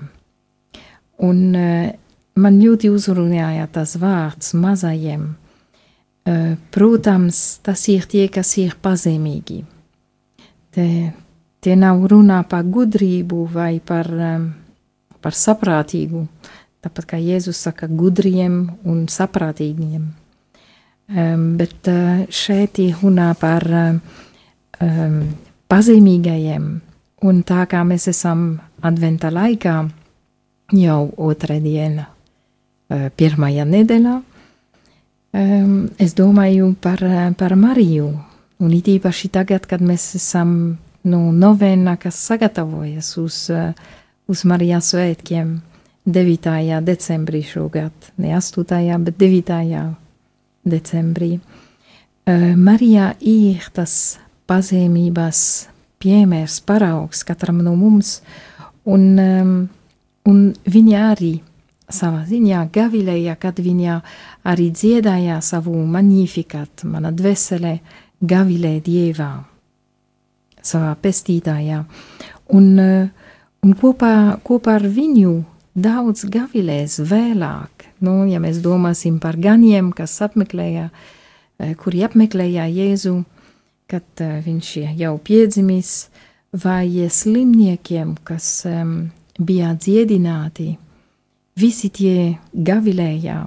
Un 1.26 1.44
uh, 1.58 1.90
man 2.38 2.62
ļoti 2.62 2.92
uzrunāja 2.94 3.66
tas 3.74 3.98
vārds 3.98 4.54
mazajiem. 4.54 5.32
Protams, 6.22 7.58
tas 7.66 7.82
ir 7.90 8.06
tie, 8.06 8.28
kas 8.30 8.54
ir 8.62 8.76
pazemīgi. 8.78 9.64
Te, 10.72 10.86
tie 11.62 11.74
nav 11.78 12.04
runā 12.10 12.42
par 12.48 12.62
gudrību 12.62 13.42
vai 13.50 13.80
par, 13.82 14.06
par 15.18 15.34
saprātīgu, 15.34 16.22
tāpat 16.82 17.08
kā 17.10 17.18
Jēzus 17.18 17.64
saka, 17.66 17.90
gudriem 17.90 18.64
un 18.86 19.04
saprātīgiem. 19.10 20.06
Bet 21.58 21.90
šeit 22.32 22.78
ir 22.80 23.02
runā 23.02 23.32
par 23.36 23.66
um, 23.68 25.18
pazīmīgajiem, 25.68 26.70
un 27.26 27.42
tā 27.46 27.66
kā 27.68 27.82
mēs 27.84 28.08
esam 28.14 28.46
adventa 28.82 29.30
laikā, 29.34 29.76
jau 30.72 31.00
otrā 31.20 31.58
diena, 31.60 32.06
pirmajā 32.88 33.66
nedēļā, 33.68 34.20
um, 35.32 35.88
es 35.98 36.14
domāju 36.18 36.74
par, 36.80 37.02
par 37.38 37.56
Mariju, 37.56 38.12
Un 38.62 38.70
it 38.76 38.86
īpaši 38.86 39.32
tagad, 39.34 39.64
kad 39.66 39.82
mēs 39.82 40.12
esam 40.14 40.52
nu, 41.02 41.18
novēnā, 41.34 41.96
kas 41.98 42.20
sagatavojas 42.28 43.08
uz, 43.18 43.38
uh, 43.50 43.72
uz 44.30 44.44
Marijas 44.46 44.92
svētkiem 44.92 45.56
9. 46.06 46.52
decembrī 46.86 47.42
šogad, 47.46 48.12
ne 48.22 48.36
8. 48.38 48.86
bet 49.02 49.18
9. 49.18 49.80
decembrī. 50.62 51.32
Uh, 52.22 52.52
Marijā 52.54 53.16
ir 53.18 53.66
tas 53.74 54.20
pazemības 54.46 55.42
piemērs, 56.02 56.60
paraugs 56.62 57.26
katram 57.26 57.64
no 57.66 57.74
mums, 57.74 58.20
un, 58.86 59.08
um, 59.18 59.56
un 60.30 60.44
viņa 60.70 61.02
arī 61.16 61.32
savā 61.94 62.24
ziņā 62.28 62.66
gavilēja, 62.72 63.36
kad 63.40 63.60
viņa 63.62 64.00
arī 64.48 64.70
dziedāja 64.74 65.40
savu 65.44 65.74
magnifikat, 65.86 66.84
mana 66.88 67.12
dvēselē, 67.14 67.78
gavilē 68.20 68.76
dievā, 68.84 69.30
savā 70.62 70.92
pestītājā, 71.02 71.84
un, 72.56 72.78
eh, 72.78 73.08
un 73.62 73.74
kopā, 73.74 74.40
kopā 74.42 74.78
ar 74.80 74.86
viņu 74.88 75.44
daudz 75.74 76.24
gavilēs 76.24 77.00
vēlāk. 77.00 77.88
Nu, 78.00 78.24
ja 78.26 78.40
mēs 78.40 78.62
domāsim 78.62 79.20
par 79.20 79.36
ganiem, 79.36 79.92
kas 79.92 80.20
apmeklēja, 80.20 80.90
eh, 81.58 81.74
kuri 81.74 82.04
apmeklēja 82.08 82.66
Jēzu, 82.68 83.24
kad 83.86 84.04
eh, 84.20 84.42
viņš 84.44 84.96
jau 84.98 85.18
piedzimis, 85.18 86.08
vai 86.52 87.08
slimniekiem, 87.08 88.16
kas 88.24 88.66
um, 88.68 89.10
bija 89.40 89.72
dziedināti, 89.74 90.76
visi 91.58 91.90
tie 91.92 92.38
gavilēja 92.52 93.42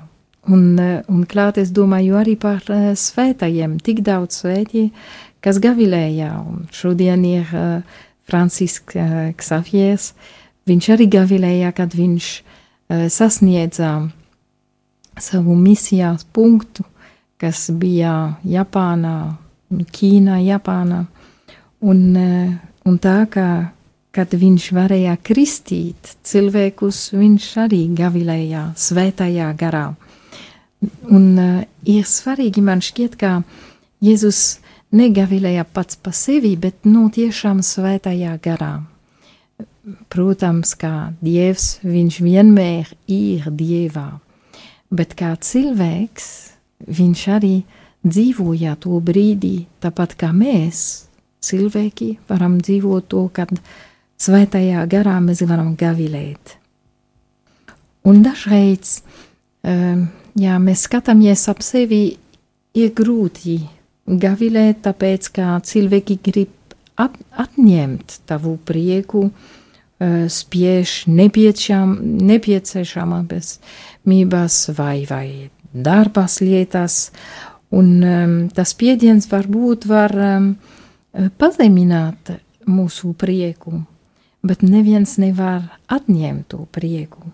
Un, 0.48 0.78
eh, 0.78 1.02
un 1.10 1.24
klāt 1.26 1.58
es 1.58 1.72
domāju 1.74 2.20
arī 2.20 2.36
par 2.38 2.62
uh, 2.70 2.92
svētajiem, 2.94 3.80
tik 3.82 4.04
daudz 4.06 4.44
svētie, 4.44 4.92
kas 5.42 5.58
gavilēja, 5.62 6.36
un 6.38 6.68
šodien 6.70 7.24
ir 7.26 7.50
uh, 7.50 7.96
Francisks 8.30 8.94
uh, 8.94 9.32
Xaviers, 9.34 10.12
viņš 10.70 10.90
arī 10.94 11.08
gavilēja, 11.18 11.72
kad 11.74 11.98
viņš 11.98 12.28
uh, 12.38 13.08
sasniedza 13.10 13.96
savu 15.18 15.58
misijas 15.58 16.28
punktu, 16.30 16.86
kas 17.42 17.72
bija 17.74 18.36
Japānā, 18.46 19.18
Ķīnā, 19.74 20.44
Japānā, 20.46 21.08
un, 21.82 22.06
uh, 22.14 22.54
un 22.86 23.02
tā 23.02 23.24
kā, 23.34 23.50
kad 24.16 24.32
viņš 24.32 24.70
varēja 24.76 25.18
kristīt 25.28 26.16
cilvēkus, 26.24 27.10
viņš 27.16 27.48
arī 27.66 27.82
gavilēja 27.98 28.70
svētajā 28.80 29.52
garā. 29.60 29.90
Un 31.12 31.26
uh, 31.36 31.64
ir 31.84 32.08
svarīgi 32.08 32.64
man 32.64 32.84
šķiet, 32.84 33.18
ka 33.20 33.40
Jēzus 34.04 34.60
negavilēja 34.96 35.66
pats 35.68 35.98
pa 36.00 36.14
sevi, 36.16 36.56
bet 36.60 36.88
nu 36.88 37.08
tiešām 37.12 37.62
svētajā 37.66 38.36
garā. 38.44 38.74
Protams, 40.10 40.74
kā 40.80 41.14
Dievs, 41.22 41.80
viņš 41.86 42.20
vienmēr 42.26 42.92
ir 43.12 43.50
Dievā, 43.54 44.08
bet 44.90 45.14
kā 45.20 45.36
cilvēks, 45.38 46.30
viņš 46.88 47.26
arī 47.36 47.56
dzīvoja 48.06 48.76
to 48.82 48.98
brīdi, 49.02 49.68
tāpat 49.84 50.16
kā 50.18 50.32
mēs, 50.34 51.06
cilvēki, 51.46 52.16
varam 52.30 52.58
dzīvot 52.62 53.10
to, 53.14 53.28
kad 53.34 53.54
svētajā 54.22 54.86
garā 54.92 55.18
mēs 55.24 55.44
varam 55.48 55.74
gavilēt. 55.80 56.58
Un 58.06 58.22
dažreiz 58.26 59.00
ja 60.40 60.60
mēs 60.62 60.86
skatāmies 60.86 61.48
ap 61.50 61.64
sevi, 61.66 62.18
ir 62.76 62.92
grūti 62.94 63.60
gavilēt, 64.06 64.84
tāpēc 64.86 65.30
ka 65.34 65.56
cilvēki 65.66 66.20
grib 66.24 66.76
ap, 67.02 67.16
atņemt 67.32 68.20
tavu 68.30 68.58
prieku, 68.68 69.30
uh, 69.30 69.54
spiež 70.28 71.06
nepieciešam, 71.08 71.96
nepieciešamības 72.28 73.52
mības 74.06 74.58
vai, 74.76 75.06
vai 75.10 75.50
darbas 75.72 76.42
lietas, 76.44 77.12
un 77.72 78.50
tas 78.56 78.72
spiediens 78.76 79.28
varbūt 79.32 79.88
var 79.88 80.14
um, 80.16 80.52
pazemināt 81.40 82.36
mūsu 82.68 83.14
prieku, 83.18 83.82
bet 84.46 84.62
neviens 84.62 85.18
nevar 85.22 85.66
atņemt 85.92 86.52
to 86.54 86.66
prieku. 86.74 87.32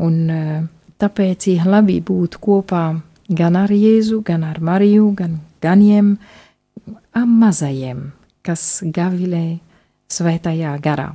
Un 0.00 0.20
uh, 0.30 0.68
Tāpēc 1.00 1.46
ir 1.48 1.64
labi 1.64 1.96
būt 2.04 2.36
kopā 2.44 2.84
gan 3.32 3.56
ar 3.56 3.70
Jēzu, 3.72 4.20
gan 4.26 4.42
ar 4.44 4.58
Mariju, 4.60 5.06
gan 5.16 5.38
ganiem, 5.64 6.18
am 7.16 7.30
mazajiem, 7.40 8.10
kas 8.44 8.82
gavilē 8.84 9.60
svētajā 10.12 10.74
garā. 10.84 11.14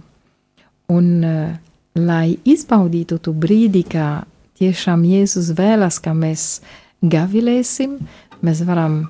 Un, 0.90 1.10
uh, 1.22 1.54
lai 1.94 2.38
izbaudītu 2.50 3.20
to 3.22 3.36
brīdi, 3.38 3.84
kā 3.86 4.26
tiešām 4.58 5.06
Jēzus 5.06 5.52
vēlas, 5.58 6.02
ka 6.02 6.16
mēs 6.18 6.64
gavilēsim, 7.06 8.00
mēs 8.42 8.66
varam 8.66 9.04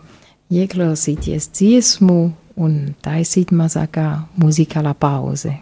ieklausīties 0.51 1.53
dziesmu 1.55 2.19
un 2.59 2.75
taisīt 3.05 3.55
mazākā 3.55 4.09
muzikālā 4.43 4.91
pauze. 4.99 5.55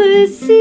Tu 0.00 0.06
esi 0.06 0.60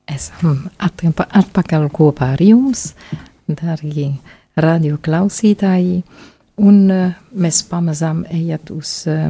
Esam 0.08 0.70
atpa 0.80 1.28
atpakaļ 1.42 1.90
kopā 1.92 2.34
ar 2.38 2.44
jums, 2.44 2.94
darbie 3.48 4.14
radio 4.56 4.96
klausītāji, 5.04 6.04
un 6.64 6.80
eh, 6.92 7.20
mēs 7.36 7.64
pamazām 7.68 8.24
ejam 8.32 8.64
uz, 8.78 9.04
eh, 9.12 9.28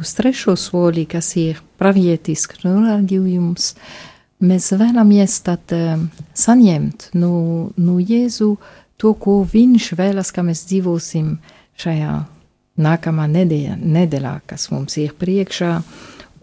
uz 0.00 0.14
trešo 0.16 0.56
soli, 0.56 1.04
kas 1.04 1.34
ir 1.36 1.60
pravietisks 1.76 2.64
norādījums. 2.64 3.74
Mēs 4.38 4.70
vēlamies 4.78 5.40
tad 5.42 5.72
eh, 5.74 5.96
saņemt 6.38 7.08
no, 7.18 7.30
no 7.74 7.96
Jēzu 7.98 8.52
to, 8.98 9.14
ko 9.18 9.40
viņš 9.42 9.92
vēlas, 9.98 10.30
ka 10.34 10.44
mēs 10.46 10.62
dzīvosim 10.70 11.32
šajā 11.78 12.12
nākamā 12.78 13.26
nedēļa, 13.32 13.80
nedēļā, 13.82 14.34
kas 14.46 14.68
mums 14.70 14.94
ir 15.02 15.16
priekšā, 15.18 15.72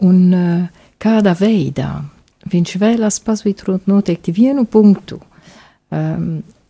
un 0.04 0.20
eh, 0.36 0.84
kādā 1.00 1.32
veidā 1.40 1.88
viņš 2.52 2.74
vēlas 2.82 3.18
pasvitrot 3.24 3.88
noteikti 3.90 4.34
vienu 4.36 4.66
punktu, 4.70 5.18
um, 5.90 6.28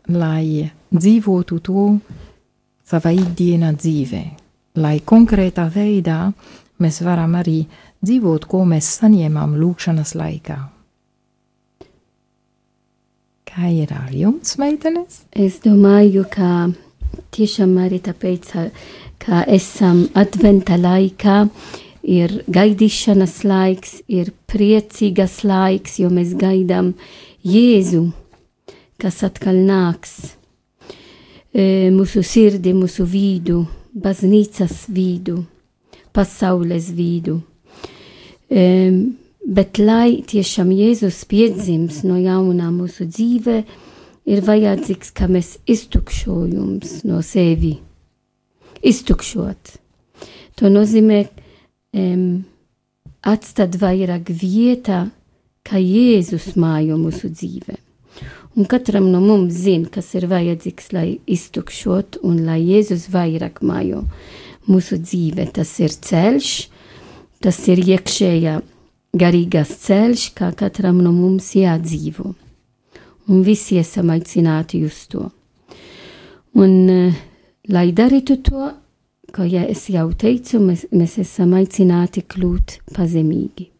lai 0.08 0.70
dzīvotu 0.94 1.58
to 1.60 1.88
savā 2.86 3.12
ikdienā 3.16 3.72
dzīvē, 3.76 4.22
lai 4.80 4.94
konkrētā 5.04 5.66
veidā 5.74 6.30
mēs 6.80 7.02
varam 7.04 7.36
arī 7.36 7.58
dzīvot, 8.00 8.48
ko 8.48 8.64
mēs 8.68 8.94
saņēmām 9.02 9.58
lūkšanas 9.60 10.14
laikā. 10.16 10.75
Kā 13.57 13.71
ir 13.73 13.88
ar 13.97 14.11
jums, 14.12 14.59
meitenes? 14.61 15.23
Es 15.33 15.62
domāju, 15.64 16.27
ka 16.29 16.66
tiešām 17.33 17.71
arī 17.81 18.03
tāpēc, 18.05 18.51
ka 19.16 19.38
esam 19.49 20.03
adventa 20.12 20.77
laikā, 20.77 21.38
ir 22.05 22.35
gaidīšanas 22.53 23.38
laiks, 23.49 23.95
ir 24.12 24.35
priecīgas 24.45 25.38
laiks, 25.49 25.97
jo 26.03 26.12
mēs 26.12 26.37
gaidām 26.37 26.92
Jēzu, 27.49 28.05
kas 29.01 29.25
atkal 29.25 29.64
nāks 29.64 30.37
e, 31.57 31.88
mūsu 31.97 32.21
sirdi, 32.21 32.77
mūsu 32.77 33.09
vidu, 33.09 33.62
baznīcas 33.97 34.83
vidu, 34.92 35.47
pasaules 36.12 36.92
vidu. 36.92 37.40
E, 38.53 38.66
bet 39.46 39.78
lai 39.78 40.22
tiešām 40.26 40.72
Jēzus 40.74 41.22
piedzims 41.30 42.02
no 42.06 42.18
jaunā 42.18 42.72
mūsu 42.74 43.06
dzīve, 43.06 43.61
ir 44.26 44.42
vajadzīgs, 44.42 45.12
ka 45.14 45.28
mēs 45.30 45.56
iztukšojums 45.70 47.04
no 47.06 47.22
sevi. 47.22 47.76
Iztukšot. 48.87 49.76
To 50.59 50.70
nozīmē 50.72 51.22
um, 51.26 52.44
atstāt 53.22 53.78
vairāk 53.78 54.32
vietā, 54.35 55.06
kā 55.66 55.78
Jēzus 55.82 56.54
mājo 56.59 56.98
mūsu 56.98 57.30
dzīvē. 57.30 57.78
Un 58.56 58.64
katram 58.64 59.11
no 59.12 59.20
mums 59.20 59.59
zina, 59.66 59.90
kas 59.92 60.14
ir 60.16 60.26
vajadzīgs, 60.30 60.92
lai 60.96 61.09
iztukšot 61.28 62.22
un 62.24 62.40
lai 62.46 62.62
Jēzus 62.64 63.11
vairāk 63.12 63.61
mājo 63.66 64.06
mūsu 64.66 64.98
dzīvē. 65.02 65.50
Tas 65.54 65.74
ir 65.82 65.92
ceļš, 65.92 66.54
tas 67.44 67.61
ir 67.68 67.82
iekšējā 67.85 68.56
garīgās 69.18 69.72
ceļš, 69.85 70.26
kā 70.38 70.50
katram 70.57 71.00
no 71.05 71.12
mums 71.14 71.52
jādzīvo. 71.57 72.33
Un 73.26 73.42
visi 73.46 73.81
esam 73.81 74.12
aicināti 74.14 74.83
uz 74.87 75.05
to. 75.11 75.29
Un, 76.57 76.74
uh, 76.90 77.22
lai 77.72 77.88
darītu 77.92 78.38
to, 78.46 78.68
kā 79.35 79.44
ja 79.50 79.64
es 79.68 79.88
jau 79.92 80.09
teicu, 80.14 80.61
mēs, 80.62 80.87
mēs 80.94 81.18
esam 81.24 81.57
aicināti 81.59 82.22
kļūt 82.22 82.79
pazemīgi. 82.96 83.70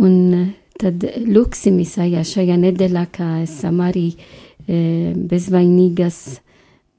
Un 0.00 0.16
uh, 0.34 0.48
tad 0.80 1.04
lūksim 1.28 1.80
Isaijā 1.82 2.22
šajā 2.26 2.56
nedēļā, 2.60 3.04
kā 3.12 3.28
esam 3.44 3.82
arī 3.84 4.08
e, 4.14 5.12
bezvainīgas 5.30 6.20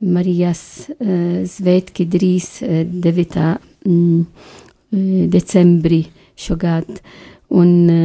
Marijas 0.02 0.64
e, 0.90 1.44
svētki 1.50 2.08
drīz 2.10 2.50
e, 2.66 2.84
9. 2.90 3.46
Mm, 3.86 4.24
e, 4.92 5.28
decembrī 5.34 6.02
šogad. 6.40 7.02
Un 7.52 7.72
e, 7.92 8.02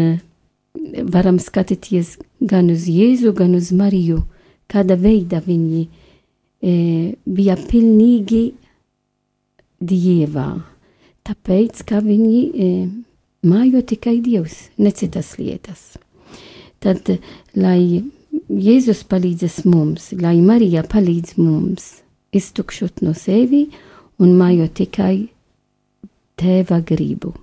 varam 1.07 1.39
skatīties 1.43 2.17
gan 2.41 2.71
uz 2.73 2.87
Jēzu, 2.91 3.33
gan 3.37 3.55
uz 3.59 3.73
Mariju, 3.75 4.23
kāda 4.71 4.97
veida 4.99 5.41
viņi 5.45 5.83
e, 5.87 6.75
bija 7.27 7.57
pilnīgi 7.69 8.45
dievā. 9.81 10.51
Tāpēc, 11.27 11.83
ka 11.87 12.01
viņi 12.03 12.41
e, 12.43 12.71
mājo 13.47 13.83
tikai 13.83 14.19
Dievs, 14.23 14.69
ne 14.79 14.93
citas 14.95 15.35
lietas. 15.39 15.97
Tad, 16.83 17.09
lai 17.57 18.03
Jēzus 18.47 19.03
palīdzas 19.11 19.65
mums, 19.67 20.13
lai 20.21 20.37
Marija 20.45 20.85
palīdz 20.87 21.39
mums 21.41 21.89
iztukšot 22.37 23.03
no 23.03 23.15
sevi 23.17 23.67
un 24.23 24.37
mājo 24.39 24.69
tikai 24.69 25.29
tēva 26.39 26.83
gribu. 26.87 27.35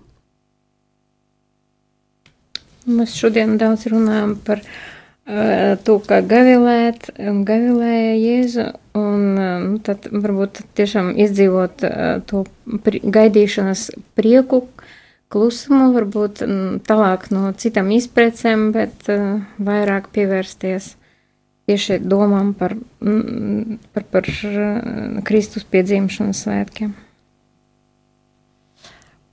Mēs 2.84 3.14
šodien 3.16 3.56
daudz 3.62 3.86
runājam 3.88 4.34
par 4.44 4.60
uh, 4.60 5.76
to, 5.88 5.98
kā 6.04 6.20
gavilēt, 6.28 7.14
gavilēja 7.18 8.16
Jēzu, 8.20 8.66
un 9.00 9.22
uh, 9.40 9.68
tad 9.88 10.10
varbūt 10.12 10.64
tiešām 10.76 11.14
izdzīvot 11.24 11.86
uh, 11.88 12.02
to 12.28 12.44
pri 12.84 13.00
gaidīšanas 13.04 13.86
prieku, 14.20 14.66
klusumu, 15.32 15.94
varbūt 15.96 16.44
mm, 16.44 16.82
tālāk 16.90 17.30
no 17.32 17.54
citām 17.58 17.94
izprecēm, 17.96 18.68
bet 18.76 19.08
vairāk 19.64 20.12
pievērsties 20.14 20.92
tieši 21.72 22.02
domām 22.04 22.52
par, 22.60 22.76
mm, 23.00 23.80
par, 23.96 24.06
par 24.12 24.28
Kristus 25.24 25.64
piedzimšanas 25.64 26.44
svētkiem. 26.46 26.92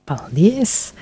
Paldies! 0.07 0.93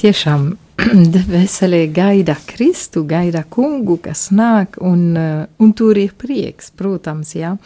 Tiešām 0.00 0.50
veselē 1.34 1.84
gaida 1.94 2.38
Kristu, 2.46 3.04
gaida 3.08 3.44
kungu, 3.44 3.98
kas 4.02 4.28
nāk, 4.32 4.80
un, 4.80 5.06
uh, 5.18 5.44
un 5.60 5.76
tur 5.76 5.98
ir 6.00 6.16
prieks, 6.18 6.72
protams, 6.74 7.36
jā. 7.36 7.56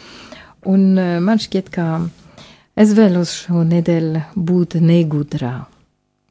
Un 0.65 0.93
uh, 0.97 1.17
man 1.23 1.41
šķiet, 1.41 1.71
ka 1.73 1.87
Es 2.75 2.91
vēlos 2.91 3.31
šo 3.45 3.61
nedēļu 3.63 4.21
būt 4.35 4.75
negudrā. 4.83 5.63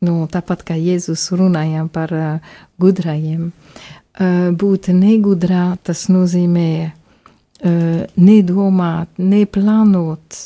Nu, 0.04 0.26
tāpat 0.28 0.60
kā 0.68 0.74
Jēzus 0.76 1.30
runājām 1.32 1.86
par 1.88 2.12
uh, 2.12 2.50
gudrajiem. 2.76 3.46
Uh, 3.48 4.50
būt 4.52 4.90
negudrā 4.92 5.78
tas 5.80 6.04
nozīmē 6.12 6.68
uh, 6.84 8.04
nedomāt, 8.20 9.08
neplānot 9.16 10.40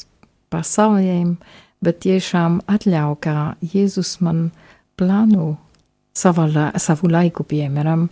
par 0.55 0.63
saviem, 0.63 1.35
bet 1.83 1.99
tiešām 2.07 2.63
atļauj, 2.71 3.19
kā 3.27 3.39
Jēzus 3.75 4.21
man 4.23 4.53
plāno 4.95 5.57
savu, 6.19 6.49
la, 6.53 6.71
savu 6.83 7.11
laiku, 7.13 7.47
piemēram, 7.49 8.09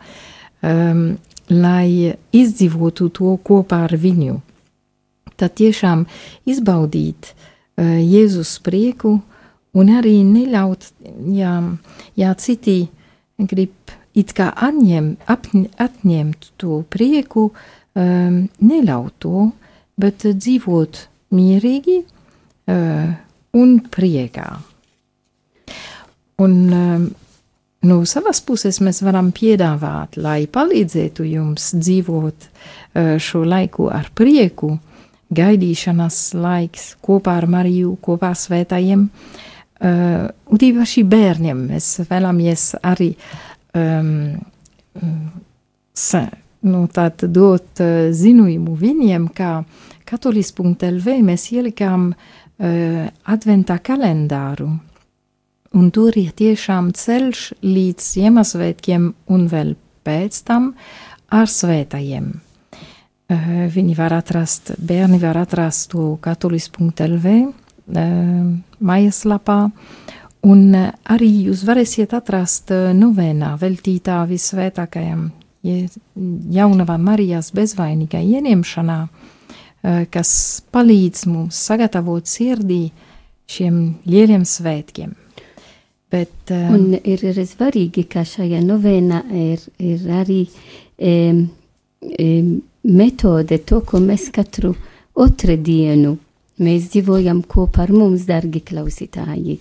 um, 0.62 1.06
lai 1.52 2.14
izdzīvotu 2.36 3.10
to 3.14 3.36
kopā 3.46 3.84
ar 3.88 3.96
viņu. 4.00 4.38
Tad 5.36 5.56
tiešām 5.60 6.06
izbaudīt 6.48 7.32
uh, 7.32 7.98
Jēzus 8.00 8.56
prieku 8.64 9.18
un 9.76 9.92
arī 9.92 10.20
neļaut, 10.24 10.88
ja, 11.36 11.58
ja 12.16 12.34
citi 12.40 12.86
grib 13.36 13.74
it 14.16 14.32
kā 14.36 14.48
atņem, 14.48 15.12
apņ, 15.28 15.66
atņemt 15.82 16.50
to 16.60 16.80
prieku, 16.92 17.50
um, 17.96 18.38
neļaut 18.64 19.18
to, 19.20 19.50
bet 20.00 20.24
dzīvot 20.24 21.02
mierīgi 21.36 21.98
uh, 22.00 23.12
un 23.56 23.76
priekā. 23.92 24.48
Un 26.44 26.56
um, 26.76 27.06
No 27.86 28.00
savas 28.08 28.40
puses 28.42 28.80
mēs 28.82 29.02
varam 29.04 29.28
piedāvāt, 29.36 30.16
lai 30.18 30.46
palīdzētu 30.50 31.26
jums 31.28 31.70
dzīvot 31.76 32.46
šo 33.22 33.42
laiku 33.46 33.90
ar 33.92 34.08
prieku, 34.16 34.72
gaidīšanas 35.36 36.20
laiks 36.38 36.94
kopā 37.04 37.36
ar 37.42 37.46
Mariju, 37.52 37.96
kopā 38.02 38.32
ar 38.32 38.40
svētājiem, 38.40 39.04
un 39.84 40.64
īpaši 40.68 41.04
bērniem 41.04 41.66
mēs 41.68 41.90
vēlamies 42.08 42.64
arī 42.86 43.10
um, 43.76 44.10
nu, 46.66 46.82
dot 47.22 47.84
ziņojumu 48.22 48.80
viņiem, 48.80 49.28
ka 49.36 49.52
katolis.lv 50.08 51.20
mēs 51.28 51.50
ielikām 51.52 52.10
uh, 52.10 53.06
adventā 53.36 53.78
kalendāru 53.84 54.70
un 55.76 55.90
tur 55.92 56.16
ir 56.16 56.32
tiešām 56.36 56.90
ceļš 56.96 57.42
līdz 57.64 58.08
Ziemassvētkiem 58.16 59.10
un 59.32 59.46
vēl 59.52 59.74
pēc 60.06 60.40
tam 60.46 60.72
ar 61.34 61.50
svētajiem. 61.50 62.32
Uh, 63.26 63.66
viņi 63.74 63.96
var 63.98 64.14
atrast, 64.14 64.76
bērni 64.78 65.18
var 65.18 65.40
atrast 65.40 65.90
to 65.90 66.12
katolis.lv 66.22 67.32
uh, 67.42 68.04
mājaslapā, 68.78 69.56
un 70.46 70.62
uh, 70.70 70.92
arī 71.10 71.32
jūs 71.48 71.64
varēsiet 71.66 72.14
atrast 72.14 72.70
novēnā 72.70 73.56
veltītā 73.58 74.20
visvētākajam 74.30 75.26
jaunavā 76.54 76.94
Marijas 77.02 77.50
bezvainīgai 77.56 78.22
ieņemšanā, 78.36 78.98
kas 80.14 80.30
palīdz 80.70 81.24
mums 81.26 81.58
sagatavot 81.66 82.30
sirdī 82.30 82.84
šiem 83.50 83.80
lieliem 84.06 84.46
svētkiem. 84.46 85.25
Bet, 86.12 86.52
um, 86.54 86.74
un 86.74 86.98
ir 87.02 87.24
arī 87.32 87.46
svarīgi, 87.46 88.06
ka 88.10 88.22
šajā 88.26 88.60
novēnā 88.62 89.24
ir, 89.34 89.64
ir 89.82 90.04
arī 90.20 90.44
um, 91.02 91.40
um, 92.00 92.52
metode, 92.86 93.58
to, 93.66 93.80
ko 93.82 93.98
mēs 94.04 94.28
katru 94.34 94.76
otru 95.18 95.56
dienu 95.58 96.16
mēs 96.62 96.90
dzīvojam 96.92 97.42
kopā 97.48 97.84
ar 97.86 97.92
mums, 97.94 98.26
dargi 98.28 98.62
klausītāji. 98.64 99.58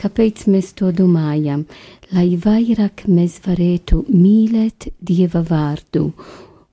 Kāpēc 0.00 0.46
mēs 0.50 0.72
to 0.78 0.90
domājam? 0.96 1.66
Lai 2.12 2.32
vairāk 2.40 3.04
mēs 3.06 3.38
varētu 3.44 4.02
mīlēt 4.10 4.88
Dieva 4.98 5.44
vārdu. 5.46 6.08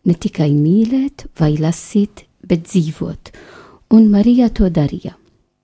Ne 0.08 0.16
tikai 0.16 0.50
mīlēt 0.56 1.28
vai 1.40 1.54
lasīt, 1.60 2.26
bet 2.42 2.66
dzīvot. 2.72 3.34
Un 3.94 4.10
Marija 4.10 4.50
to 4.50 4.70
darīja 4.74 5.14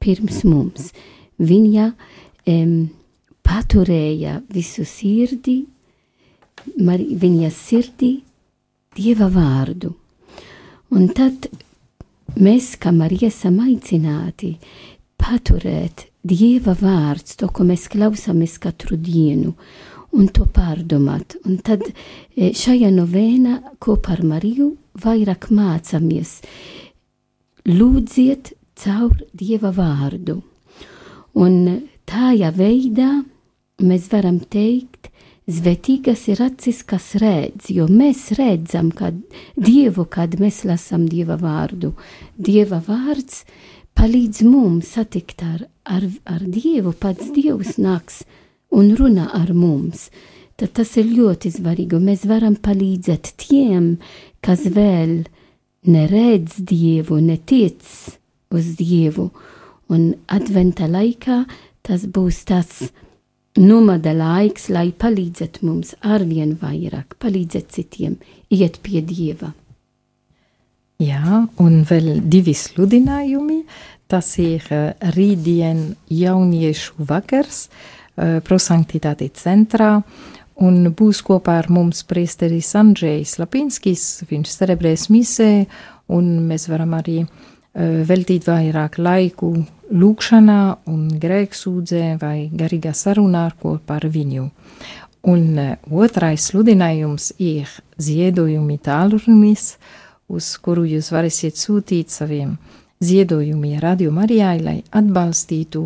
pirms 0.02 0.44
mums. 0.46 0.91
Viņa 1.41 1.88
um, 2.52 2.76
paturēja 3.45 4.39
visu 4.51 4.86
sirdi, 4.88 5.62
viņa 6.75 7.51
sirdī, 7.53 8.15
Dieva 8.95 9.27
vārdu. 9.27 9.89
Un 10.95 11.10
tad 11.12 11.49
mēs, 12.39 12.77
kā 12.79 12.93
Marija, 12.95 13.27
esam 13.27 13.58
aicināti 13.60 14.53
paturēt 15.19 16.05
Dieva 16.23 16.73
vārds, 16.79 17.36
to, 17.36 17.49
ko 17.51 17.65
mēs 17.67 17.89
klausāmies 17.91 18.55
katru 18.63 18.95
dienu, 18.95 19.51
un 20.15 20.29
to 20.31 20.47
pārdomāt. 20.47 21.36
Un 21.43 21.60
tad 21.60 21.84
e, 21.86 22.53
šajā 22.55 22.89
novēnā 22.95 23.58
kopā 23.84 24.15
ar 24.15 24.23
Mariju 24.25 24.71
vairāk 25.03 25.49
mācāmies 25.51 26.39
lūdziet 27.67 28.55
caur 28.79 29.19
Dieva 29.36 29.75
vārdu. 29.75 30.39
Un 31.36 31.60
tādā 32.08 32.55
veidā 32.55 33.12
mēs 33.81 34.09
varam 34.11 34.39
teikt, 34.39 35.11
Zvetīgas 35.45 36.23
ir 36.33 36.39
acis, 36.41 36.79
kas 36.89 37.11
redz, 37.21 37.67
jo 37.69 37.85
mēs 37.85 38.31
redzam, 38.33 38.88
kad 38.89 39.19
Dievu, 39.53 40.07
kad 40.09 40.39
mēs 40.41 40.63
lasām 40.65 41.03
Dieva 41.05 41.38
vārdu. 41.38 41.91
Dieva 42.33 42.79
vārds 42.81 43.43
palīdz 43.93 44.41
mums 44.47 44.95
satikt 44.97 45.43
ar, 45.45 45.67
ar, 45.85 46.07
ar 46.25 46.41
Dievu, 46.41 46.95
pats 46.97 47.29
Dievs 47.35 47.77
nāks 47.77 48.23
un 48.73 48.95
runā 48.97 49.27
ar 49.38 49.53
mums. 49.53 50.09
Tad 50.57 50.73
tas 50.79 50.95
ir 50.97 51.13
ļoti 51.13 51.53
svarīgi, 51.53 51.93
un 51.93 52.09
mēs 52.09 52.25
varam 52.25 52.57
palīdzēt 52.57 53.35
tiem, 53.38 53.99
kas 54.41 54.65
vēl 54.65 55.27
neredz 55.85 56.57
Dievu, 56.57 57.21
netic 57.21 57.85
uz 58.49 58.73
Dievu. 58.79 59.29
Un 59.93 60.15
adventa 60.25 60.89
laikā 60.89 61.43
tas 61.85 62.09
būs 62.09 62.47
tas 62.49 62.88
nomada 63.60 64.13
laiks, 64.15 64.70
lai 64.74 64.89
palīdzētu 64.91 65.65
mums 65.65 65.96
arvien 66.04 66.56
vairāk, 66.60 67.15
palīdzēt 67.22 67.72
citiem, 67.76 68.18
iet 68.52 68.82
pie 68.84 69.02
Dieva. 69.06 69.54
Jā, 71.02 71.41
un 71.60 71.84
vēl 71.88 72.22
divi 72.32 72.56
sludinājumi. 72.56 73.63
Tas 74.08 74.36
ir 74.38 74.62
uh, 74.70 74.91
rītdien 75.15 75.96
jauniešu 76.13 77.08
vakars 77.10 77.65
uh, 77.65 78.38
prosanktitāti 78.46 79.32
centrā, 79.34 79.96
un 80.62 80.91
būs 80.94 81.24
kopā 81.26 81.58
ar 81.63 81.72
mums 81.74 82.04
priesteris 82.06 82.70
Andrzejs 82.78 83.39
Lapinskis, 83.41 84.06
viņš 84.30 84.54
celebrēs 84.62 85.08
misē, 85.10 85.50
un 86.13 86.30
mēs 86.46 86.70
varam 86.70 86.94
arī 87.00 87.24
uh, 87.24 87.55
veltīt 87.75 88.47
vairāk 88.47 88.97
laiku 89.03 89.51
lūkšanā 89.91 90.59
un 90.89 91.07
grēksūdzē 91.21 92.15
vai 92.21 92.49
garīgā 92.53 92.93
sarunā 92.95 93.45
ar 93.49 93.55
ko 93.59 93.75
par 93.85 94.07
viņu. 94.09 94.49
Un 95.25 95.59
otrais 95.89 96.49
sludinājums 96.51 97.31
ir 97.41 97.69
ziedojumi 97.97 98.77
tālrunis, 98.77 99.75
uz 100.29 100.51
kuru 100.61 100.85
jūs 100.85 101.11
varēsiet 101.13 101.57
sūtīt 101.57 102.13
saviem 102.13 102.55
ziedojumiem 103.03 103.79
Radio 103.81 104.11
Marijai, 104.13 104.59
lai 104.61 104.77
atbalstītu 104.91 105.85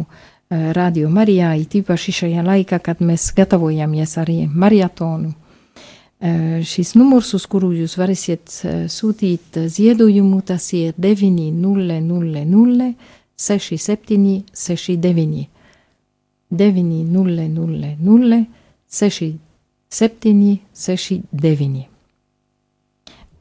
Radio 0.49 1.09
Marijai, 1.13 1.65
tīpaši 1.69 2.15
šajā 2.21 2.43
laikā, 2.45 2.79
kad 2.83 3.01
mēs 3.05 3.29
gatavojamies 3.37 4.17
arī 4.21 4.41
marietonu. 4.49 5.33
Uh, 6.19 6.59
šis 6.67 6.95
numurs, 6.99 7.31
uz 7.37 7.45
kuru 7.47 7.71
jūs 7.71 7.95
varēsiet 7.95 8.51
uh, 8.67 8.81
sūtīt 8.91 9.55
ziedojumu, 9.71 10.41
tas 10.43 10.73
ir 10.75 10.93
9000 10.99 12.93
67, 13.39 14.43
69, 14.53 15.47
900, 16.51 18.45
67, 18.89 20.59
69. 20.73 21.87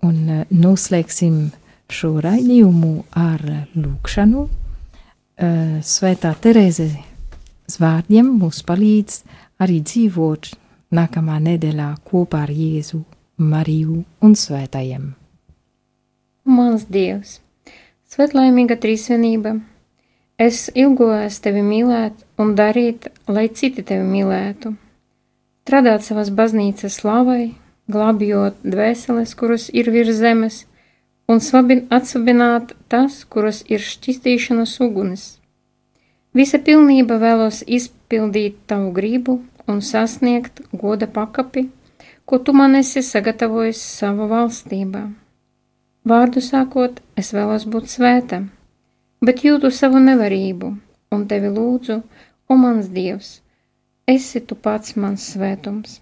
Un 0.06 0.44
noslēgsim 0.54 1.40
šo 1.90 2.12
raidījumu 2.22 2.92
ar 3.18 3.42
lūkšanu. 3.74 4.44
Svētā 5.82 6.30
Terēze 6.38 6.86
vārdiem 7.82 8.30
mums 8.38 8.62
palīdz 8.70 9.24
arī 9.58 9.80
dzīvot 9.82 10.52
nākamā 10.94 11.38
nedēļā 11.44 11.88
kopā 12.08 12.44
ar 12.46 12.52
Jēzu, 12.52 13.02
Mariju 13.38 14.02
un 14.24 14.34
Svētajiem. 14.38 15.10
Mans 16.48 16.86
Dievs, 16.88 17.38
svētlaimīga 18.08 18.78
trīsvienība! 18.80 19.58
Es 20.38 20.68
ilgojos 20.78 21.40
tevi 21.42 21.64
mīlēt 21.66 22.22
un 22.38 22.54
darīt, 22.58 23.08
lai 23.26 23.48
citi 23.50 23.82
tevi 23.82 24.06
mīlētu. 24.06 24.72
Strādāt 25.66 26.06
savas 26.06 26.30
baznīcas 26.32 27.00
slavai, 27.02 27.50
glābjot 27.90 28.62
dvēseles, 28.62 29.34
kuras 29.36 29.66
ir 29.74 29.90
virs 29.92 30.16
zemes, 30.16 30.62
un 31.28 31.42
atsabināt 31.90 32.72
tas, 32.88 33.24
kuras 33.24 33.64
ir 33.68 33.80
šķistīšanas 33.84 34.78
uguns. 34.80 35.38
Visa 36.32 36.58
pilnība 36.58 37.18
vēlos 37.18 37.64
izpildīt 37.66 38.56
tavu 38.66 38.92
gribu 38.92 39.40
un 39.68 39.80
sasniegt 39.84 40.62
goda 40.72 41.06
pakapi, 41.06 41.68
ko 42.24 42.38
tu 42.38 42.52
man 42.52 42.76
esi 42.76 43.02
sagatavojis 43.04 43.80
savu 44.00 44.28
valstībā. 44.32 45.02
Vārdu 46.08 46.40
sākot, 46.44 47.02
es 47.20 47.32
vēlos 47.36 47.66
būt 47.68 47.90
svētam, 47.92 48.48
bet 49.20 49.44
jūtu 49.44 49.70
savu 49.74 50.00
nevarību 50.00 50.72
un 51.12 51.26
tevi 51.28 51.50
lūdzu, 51.52 52.00
o 52.48 52.56
mans 52.56 52.88
Dievs, 52.92 53.38
esi 54.08 54.40
tu 54.40 54.56
pats 54.56 54.96
mans 54.96 55.24
svētums. 55.34 56.00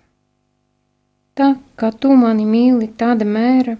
Tā 1.36 1.52
kā 1.76 1.90
tu 1.92 2.14
mani 2.16 2.46
mīli 2.48 2.88
tāda 3.00 3.26
mēra, 3.28 3.76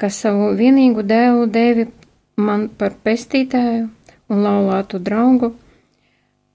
ka 0.00 0.08
savu 0.10 0.50
vienīgu 0.58 1.04
dēlu 1.06 1.46
devi 1.52 1.86
man 2.36 2.68
par 2.80 2.96
pestītāju 3.04 3.88
un 4.32 4.44
laulātu 4.44 5.00
draugu, 5.02 5.52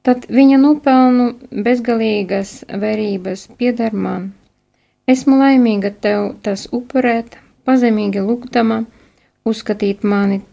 tad 0.03 0.29
viņa 0.29 0.61
nopelnu 0.61 1.27
bezgalīgas 1.65 2.63
vērības 2.69 3.47
pieder 3.57 3.93
man. 3.95 4.31
Esmu 5.07 5.39
laimīga 5.39 5.91
tev 6.05 6.33
tas 6.43 6.69
upurēt, 6.71 7.37
pazemīgi 7.67 8.23
lūgdama, 8.23 8.83
uzskatīt 9.47 10.03
mani 10.03 10.43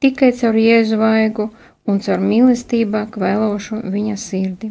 tikai 0.00 0.32
caur 0.40 0.58
jēzu 0.58 0.98
vaigu 1.00 1.48
un 1.88 2.02
caur 2.04 2.20
mīlestībā 2.22 3.06
kvēlošu 3.14 3.82
viņa 3.94 4.16
sirdi. 4.20 4.70